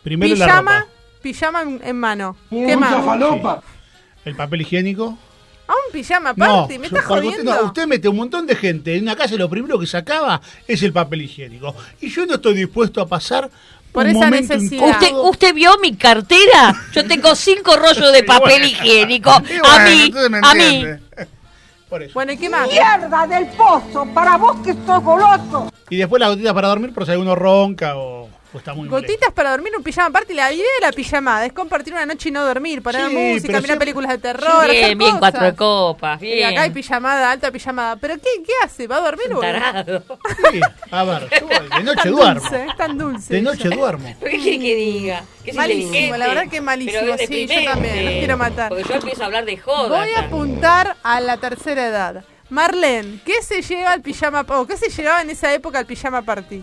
[0.03, 0.91] Primero la Pijama, ropa,
[1.23, 2.37] pijama en, en mano.
[2.51, 3.05] ¿Qué más?
[3.05, 3.63] falopa.
[4.25, 5.17] el papel higiénico.
[5.67, 6.79] ¿A un pijama No, party?
[6.79, 7.55] ¿Me yo- estás porque usted, jodiendo?
[7.63, 10.41] no, usted mete un montón de gente en una casa y lo primero que sacaba
[10.69, 11.75] es el papel higiénico.
[12.01, 13.51] Y yo no estoy dispuesto a pasar
[13.93, 14.89] Por un esa momento necesidad.
[14.91, 15.13] ¿Usted.
[15.15, 16.75] ¿Usted vio mi cartera?
[16.93, 18.67] Yo tengo cinco rollos de papel bueno.
[18.67, 19.31] higiénico.
[19.31, 20.85] A mí, me a mí.
[21.89, 22.13] Por eso.
[22.15, 22.67] Bueno, ¿y qué más?
[22.69, 24.07] ¡Mierda del pozo!
[24.13, 25.71] ¡Para vos que sos goloso!
[25.91, 29.13] Y después las gotitas para dormir por si alguno ronca o, o está muy molesto.
[29.13, 30.33] Gotitas para dormir, un pijama party.
[30.35, 33.49] La idea de la pijamada es compartir una noche y no dormir, poner Sí, música,
[33.49, 35.19] mirar siempre- películas de terror, Bien, hacer bien, cosas.
[35.21, 36.23] cuatro de copas.
[36.23, 36.49] Y Bien.
[36.53, 37.97] acá hay pijamada, alta pijamada.
[37.97, 38.87] ¿Pero qué, qué hace?
[38.87, 40.05] ¿Va a dormir o Tarado.
[40.53, 40.61] Sí,
[40.91, 42.41] a ver, yo de noche tan duermo.
[42.41, 43.35] dulce, es tan dulce.
[43.35, 44.15] De noche duermo.
[44.21, 45.25] ¿Pero ¿Qué quiere que diga?
[45.45, 48.69] Que Malísimo, la verdad que malísimo, sí, yo también, los quiero matar.
[48.71, 49.99] Porque yo empiezo a hablar de joda.
[50.01, 52.25] Voy a apuntar a la tercera edad.
[52.51, 56.23] Marlene, ¿qué se lleva al pijama o qué se llevaba en esa época al pijama
[56.23, 56.63] party?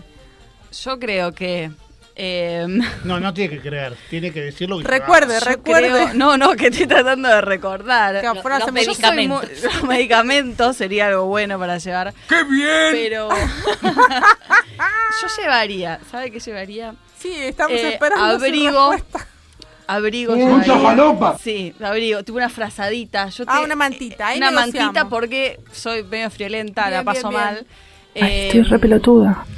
[0.82, 1.70] Yo creo que.
[2.16, 2.66] Eh,
[3.04, 5.88] No, no tiene que creer, tiene que decir lo que Recuerde, yo recuerde.
[5.88, 8.20] creo- no, no, que estoy tratando de recordar.
[8.20, 9.48] Que afuera los muy- medicamentos.
[9.62, 12.12] los medicamentos sería algo bueno para llevar.
[12.28, 12.90] ¡Qué bien!
[12.92, 13.28] Pero.
[13.82, 16.00] yo llevaría.
[16.10, 16.94] ¿Sabe qué llevaría?
[17.18, 18.94] Sí, estamos Eh, esperando abrigo.
[19.86, 20.36] Abrigo.
[20.36, 21.38] Mucha falopa.
[21.38, 22.22] Sí, abrigo.
[22.22, 23.28] Tipo una frazadita.
[23.28, 24.84] Yo Ah, te- una mantita, ahí Una negociamos.
[24.94, 27.54] mantita porque soy medio friolenta, Bien, la paso bien, bien.
[27.54, 27.66] mal.
[28.14, 29.44] Eh, pelotuda.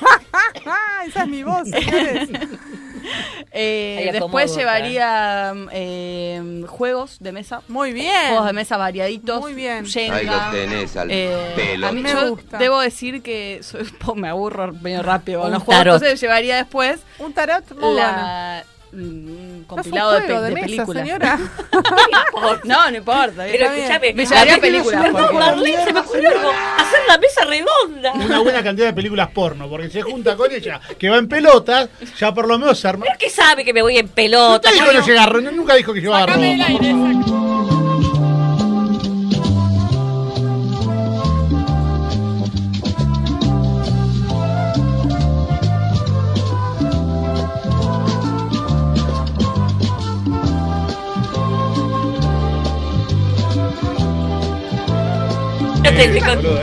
[1.06, 2.28] Esa es mi voz, señores.
[3.52, 7.62] eh, después llevaría eh, juegos de mesa.
[7.68, 8.28] Muy bien.
[8.28, 9.40] Juegos de mesa variaditos.
[9.40, 9.86] Muy bien.
[9.86, 10.16] Jenga.
[10.16, 11.88] Ahí lo tenés al Eh, pelo.
[11.88, 12.58] a mí Me yo gusta.
[12.58, 15.94] debo decir que soy- po, me aburro medio rápido con Un los juegos, tarot.
[15.96, 18.64] entonces llevaría después Un tarot muy bueno.
[19.02, 21.02] Un un compilado de, de de mesa, películas.
[21.06, 21.38] señora.
[22.64, 23.44] no, no importa.
[23.50, 25.12] Pero escúchame, me llevaría películas.
[25.32, 28.12] Marlene, se me ocurrió algo, hacer la mesa redonda.
[28.12, 31.88] Una buena cantidad de películas porno, porque se junta con ella, que va en pelotas,
[32.18, 33.04] ya por lo menos se arma.
[33.06, 34.70] ¿Pero qué sabe que me voy en pelota?
[34.70, 36.00] Nunca dijo que no llega a ro- nunca dijo que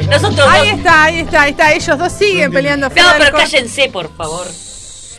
[0.09, 1.73] Nosotros Ahí dos- está, ahí está, ahí está.
[1.73, 2.89] Ellos dos siguen peleando.
[2.89, 4.47] No, pero cállense, por favor.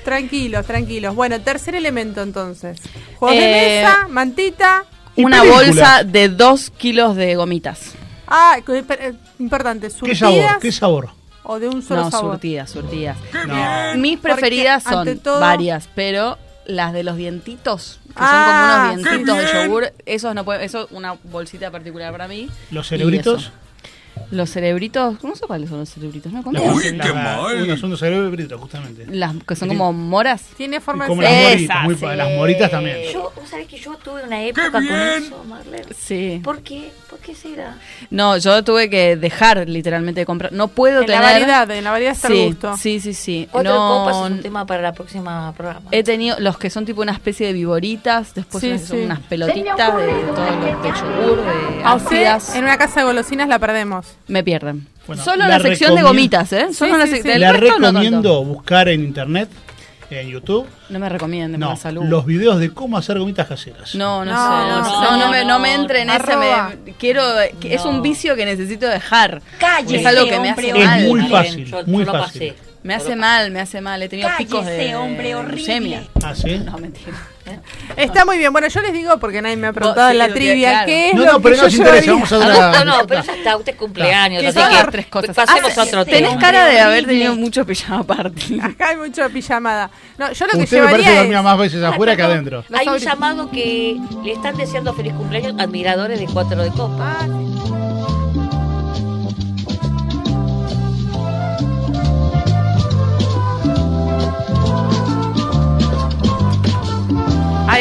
[0.05, 1.15] Tranquilos, tranquilos.
[1.15, 2.79] Bueno, tercer elemento entonces.
[3.19, 3.45] Juegos de
[3.81, 4.85] Eh, mesa, mantita.
[5.17, 7.93] Una bolsa de dos kilos de gomitas.
[8.27, 10.59] Ah, pero, eh, importante, ¿Qué sabor?
[10.61, 11.11] ¿Qué sabor?
[11.45, 12.33] o de un solo no, sabor.
[12.35, 13.17] surtidas, surtidas.
[13.47, 13.95] No.
[13.97, 19.11] Mis Porque, preferidas son todo- varias, pero las de los dientitos, que Ah, son como
[19.11, 22.49] unos dientitos de yogur, esos no pueden, eso es una bolsita particular para mí.
[22.71, 23.51] ¿Los Y cerebritos?
[24.31, 26.43] Los cerebritos, no sé cuáles son los cerebritos, ¿no?
[26.43, 26.99] ¿Cuántos Uy, son?
[27.01, 27.63] qué mal.
[27.63, 29.07] Unos son los cerebritos, justamente.
[29.11, 30.43] Las que son como moras.
[30.57, 32.97] Tiene forma Como de las moritas, muy pa- las moritas también.
[33.13, 35.85] Yo, vos sabés que yo tuve una época con eso, Marlene.
[35.99, 36.41] Sí.
[36.43, 36.91] ¿Por qué?
[37.11, 37.77] ¿Por qué será?
[38.11, 40.53] No, yo tuve que dejar literalmente de comprar.
[40.53, 41.33] No puedo En la tener.
[41.33, 42.77] variedad, en la variedad está el sí, gusto.
[42.79, 43.49] Sí, sí, sí.
[43.53, 45.83] Cuatro no, copas es un tema para la próxima programa.
[45.91, 49.05] He tenido los que son tipo una especie de viboritas, después Sí, son sí.
[49.05, 52.55] unas pelotitas de todo lo de yogur, de A usted ácidas.
[52.57, 54.02] en una casa de golosinas la perdemos.
[54.29, 54.87] Me pierden.
[55.07, 56.73] Bueno, Solo la la sección de gomitas, ¿eh?
[56.73, 57.45] Solo en la sí, sección sí.
[57.45, 59.49] resto no recomiendo buscar en internet,
[60.11, 62.05] en YouTube, No me recomienden no, la salud.
[62.05, 63.95] los videos de cómo hacer gomitas caseras.
[63.95, 64.91] No, no, No, sé.
[64.91, 66.37] no, No, no, no, no me, no me entre en ese.
[66.37, 67.23] Me, quiero,
[67.61, 69.41] que Es un vicio que necesito dejar.
[69.59, 71.05] Cállese, es algo que me hace Es mal.
[71.09, 72.55] muy fácil, yo- muy yo lo fácil.
[72.83, 74.03] Me hace mal, me hace mal.
[74.03, 76.09] He tenido picos de Cállese, hombre horrible.
[76.25, 76.59] ¿Ah, sí?
[76.59, 77.13] No, mentira.
[77.97, 78.53] Está muy bien.
[78.53, 80.87] Bueno, yo les digo porque nadie me ha preguntado en la trivia claro.
[80.87, 82.13] qué es No, lo no, que pero yo no nos interesa, llevaría.
[82.15, 82.85] vamos a No, otra.
[82.85, 84.43] no, no, pero ya está, usted es cumpleaños.
[84.43, 85.37] Que así que tres cosas.
[85.37, 88.61] Pasemos Ah, a otro Tenés cara de haber tenido mucho pijama party.
[88.63, 89.91] Acá hay mucho pijamada.
[90.19, 91.45] No, yo lo que Usted me parece que llevaría dormía es...
[91.45, 92.65] más veces afuera que perdón, adentro.
[92.79, 97.17] Hay un llamado que le están deseando feliz cumpleaños admiradores de Cuatro de Copa.
[97.23, 97.27] Ah,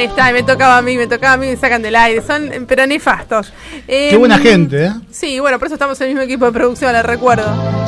[0.01, 2.23] Ahí está, me tocaba a mí, me tocaba a mí, me sacan del aire.
[2.23, 3.53] Son, eh, pero nefastos.
[3.85, 4.91] Qué Em, buena gente, ¿eh?
[5.11, 7.80] Sí, bueno, por eso estamos en el mismo equipo de producción, les recuerdo.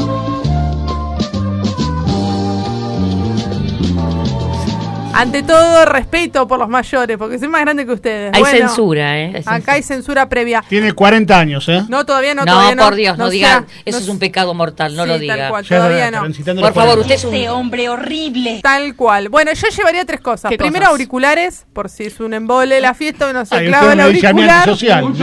[5.14, 8.32] Ante todo, respeto por los mayores, porque soy más grande que ustedes.
[8.34, 9.26] Hay Bueno, censura, ¿eh?
[9.36, 9.74] Hay Acá censura.
[9.74, 10.64] hay censura previa.
[10.68, 11.84] Tiene 40 años, ¿eh?
[11.90, 12.84] No, todavía no, No, todavía no.
[12.84, 13.48] por Dios, no, no diga.
[13.48, 15.50] sea- Eso no- es un pecado mortal, no Sí, lo tal diga.
[15.50, 16.20] cual, Ya todavía no.
[16.22, 17.02] transitando Por favor, 40.
[17.02, 17.58] usted es Este un.
[17.60, 18.60] hombre horrible.
[18.64, 19.30] Tal cual.
[19.30, 20.50] Bueno, yo llevaría tres cosas.
[20.50, 20.92] ¿Qué Primero, cosas?
[20.92, 24.66] auriculares, por si es un embole la fiesta y no se Ay, clava el auricular.
[24.66, 25.16] social,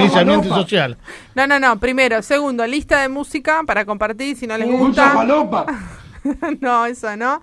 [0.49, 0.99] social.
[1.35, 1.79] No, no, no.
[1.81, 2.23] Primero.
[2.23, 5.15] Segundo, lista de música para compartir si no les gusta.
[6.61, 7.43] no, eso no.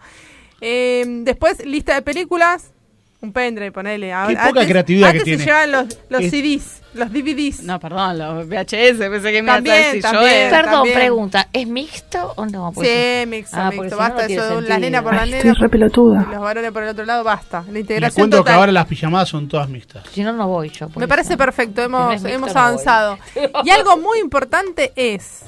[0.62, 2.72] Eh, después, lista de películas.
[3.20, 4.14] Un pendrive, ponele.
[4.14, 5.40] A- Qué poca creatividad que antes tiene.
[5.40, 7.64] se llevaban los, los Es- CDs, los DVDs.
[7.64, 10.12] No, perdón, los VHS, pensé que me También, ibas a decir yo.
[10.12, 10.36] también.
[10.36, 10.48] eh.
[10.52, 10.96] Perdón, también.
[11.00, 12.72] pregunta, ¿es mixto o no?
[12.76, 13.90] Pues Sí, mixto, Ah, porque mixto.
[13.90, 14.80] si no, Basta no tiene eso de las sentido.
[14.80, 15.46] nenas por las nenas.
[15.46, 16.26] estoy re pelotuda.
[16.30, 17.64] Y los varones por el otro lado, basta.
[17.66, 18.54] La Les integración cuento que total.
[18.60, 20.04] ahora las pijamadas son todas mixtas.
[20.12, 20.88] Si no, no voy yo.
[20.88, 21.10] por Me eso.
[21.10, 22.62] parece perfecto, Si no hemos, es mixto, hemos no voy.
[22.62, 23.18] avanzado.
[23.66, 25.42] Y algo muy importante es,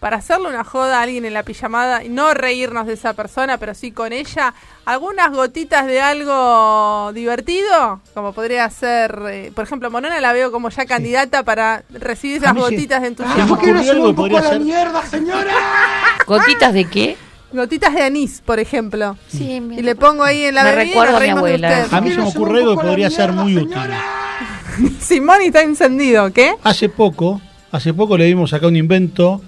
[0.00, 3.58] para hacerle una joda a alguien en la pijamada, y no reírnos de esa persona,
[3.58, 4.54] pero sí con ella,
[4.86, 10.70] algunas gotitas de algo divertido, como podría ser, eh, por ejemplo, Monona la veo como
[10.70, 13.54] ya candidata para recibir esas A gotitas de Se me entusiasmo.
[13.54, 14.62] ocurrió algo que podría ser.
[16.26, 17.16] ¿Gotitas de qué?
[17.52, 19.16] Gotitas de anís, por ejemplo.
[19.28, 21.86] Sí, Y le pongo ahí en la Me bebida nos a mi abuela.
[21.90, 23.76] A mí se me ocurre algo que podría ser muy útil.
[25.00, 26.54] Simón está encendido, ¿qué?
[26.62, 27.40] Hace poco,
[27.70, 29.42] hace poco le dimos acá un invento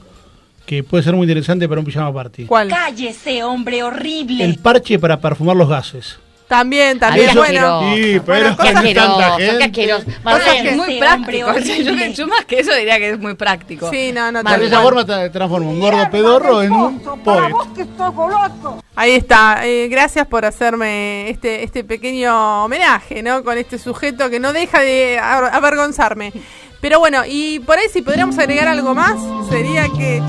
[0.73, 2.47] que puede ser muy interesante para un pijama party.
[2.47, 2.69] ¿Cuál?
[2.69, 4.43] Cállese, hombre horrible.
[4.43, 6.19] El parche para perfumar los gases.
[6.49, 7.95] También, también, Ay, bueno.
[7.95, 9.93] Sí, pero Bueno, tanta gente.
[10.23, 11.47] Cosas que es muy Ese práctico.
[11.49, 13.91] hombre o sea, yo, más que eso diría que es muy práctico.
[13.91, 18.51] Sí, no, no, De esa forma te transforma un gordo pedorro en un Para poet.
[18.95, 19.67] Ahí está.
[19.67, 23.45] Eh, gracias por hacerme este, este pequeño homenaje, ¿no?
[23.45, 26.33] Con este sujeto que no deja de avergonzarme.
[26.81, 29.19] Pero bueno, y por ahí si podríamos agregar algo más,
[29.51, 30.23] sería que...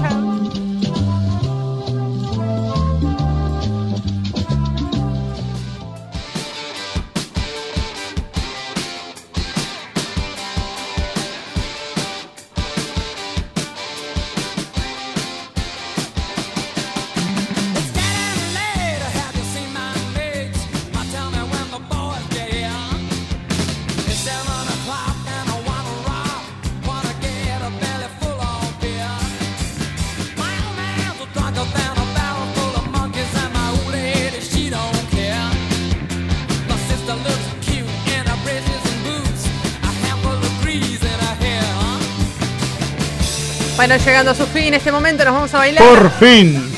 [43.86, 45.84] Bueno, llegando a su fin este momento, nos vamos a bailar.
[45.84, 46.74] Por fin.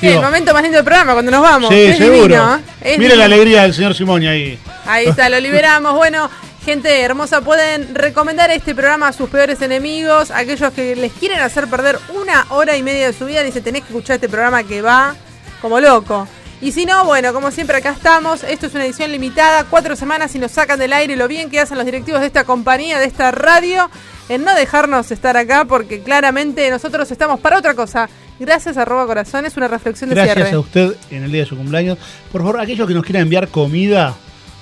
[0.00, 1.70] Sí, el momento más lindo del programa, cuando nos vamos.
[1.70, 2.16] Sí, Es seguro.
[2.22, 2.60] divino, ¿eh?
[2.80, 4.58] Es Mire la alegría del señor Simoni ahí.
[4.84, 5.94] Ahí está, lo liberamos.
[5.94, 6.28] Bueno,
[6.64, 11.68] gente hermosa, pueden recomendar este programa a sus peores enemigos, aquellos que les quieren hacer
[11.68, 13.44] perder una hora y media de su vida.
[13.44, 15.14] Dicen, tenés que escuchar este programa que va
[15.60, 16.26] como loco.
[16.62, 18.44] Y si no, bueno, como siempre acá estamos.
[18.44, 21.58] Esto es una edición limitada, cuatro semanas y nos sacan del aire lo bien que
[21.58, 23.90] hacen los directivos de esta compañía, de esta radio,
[24.28, 28.08] en no dejarnos estar acá, porque claramente nosotros estamos para otra cosa.
[28.38, 30.52] Gracias, arroba corazones, una reflexión de Gracias cierre.
[30.52, 31.98] a usted en el día de su cumpleaños.
[32.30, 34.14] Por favor, aquellos que nos quieran enviar comida,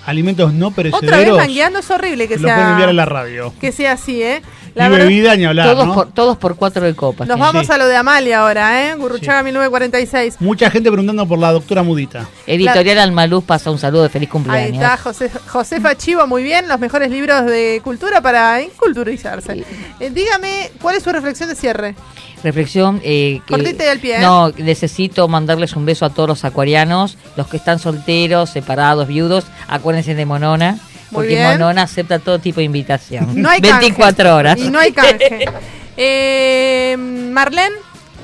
[0.06, 3.04] alimentos no Otra vez perecederos, mangueando, es horrible que lo pueden sea, enviar a la
[3.04, 3.52] radio.
[3.60, 4.40] que sea así, ¿eh?
[4.74, 5.94] Y bebida ni hablar, todos, ¿no?
[5.94, 7.26] por, todos por cuatro de copas.
[7.28, 7.40] Nos sí.
[7.40, 8.94] vamos a lo de Amalia ahora, ¿eh?
[8.94, 10.36] Gurruchaga 1946.
[10.40, 12.26] Mucha gente preguntando por la doctora Mudita.
[12.46, 14.82] Editorial Almaluz pasa un saludo de feliz Ahí cumpleaños.
[14.82, 16.68] está, José, Josefa Chivo, muy bien.
[16.68, 19.64] Los mejores libros de cultura para inculturizarse.
[19.98, 21.94] Eh, dígame, ¿cuál es su reflexión de cierre?
[22.42, 23.00] Reflexión.
[23.04, 23.54] Eh, que-
[23.90, 24.20] al pie, ¿eh?
[24.20, 29.44] No, necesito mandarles un beso a todos los acuarianos, los que están solteros, separados, viudos.
[29.68, 30.78] Acuérdense de Monona.
[31.10, 31.52] Muy porque bien.
[31.52, 33.40] Monona acepta todo tipo de invitación.
[33.40, 34.30] No hay 24 canje.
[34.30, 34.58] horas.
[34.58, 35.46] Y no hay canje.
[35.96, 37.74] eh, Marlene,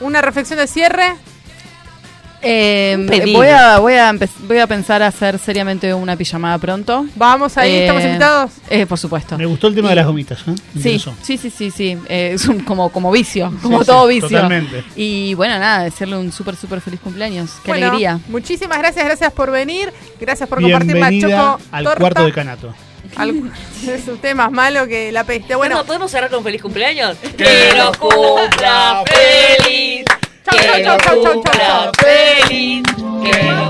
[0.02, 1.14] una reflexión de cierre.
[2.42, 2.96] Eh,
[3.32, 4.12] voy, a, voy, a
[4.46, 7.06] voy a pensar hacer seriamente una pijamada pronto.
[7.16, 8.50] Vamos ahí, Eh, ¿estamos invitados?
[8.70, 9.36] Eh, por supuesto.
[9.38, 10.40] Me gustó el tema de las gomitas.
[10.46, 10.54] ¿eh?
[10.80, 11.98] Sí, sí, sí, sí, sí.
[12.08, 14.28] Eh, es un, como, como vicio, como sí, todo vicio.
[14.28, 14.84] totalmente.
[14.94, 17.50] Y bueno, nada, desearle un súper, súper feliz cumpleaños.
[17.64, 18.20] Qué Bueno, alegría.
[18.28, 19.92] Muchísimas gracias, gracias por venir.
[20.20, 22.00] Gracias por compartir Bienvenida Machoco al torta.
[22.00, 22.74] cuarto de canato.
[23.16, 23.50] Al-
[23.88, 25.54] es un tema más malo que la peste.
[25.54, 27.16] Bueno, ¿podemos cerrar con feliz cumpleaños?
[27.36, 30.04] ¡Que lo cumpla feliz!
[30.46, 31.92] Chau, ¡Que chau, chau, chau, chau, cumpla chau.
[31.98, 32.84] feliz!
[33.24, 33.66] ¡Que lo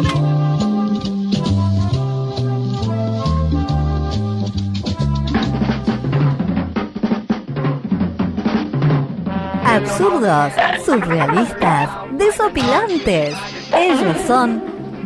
[9.64, 10.52] Absurdos,
[10.84, 13.34] surrealistas, desopilantes.
[13.74, 14.62] Ellos son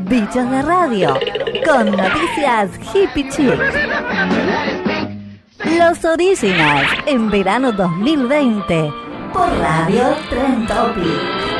[0.08, 1.14] bichos de radio,
[1.64, 3.60] con noticias hippie chic.
[5.78, 8.92] Los Originals en verano 2020
[9.32, 11.59] por Radio Trentopic.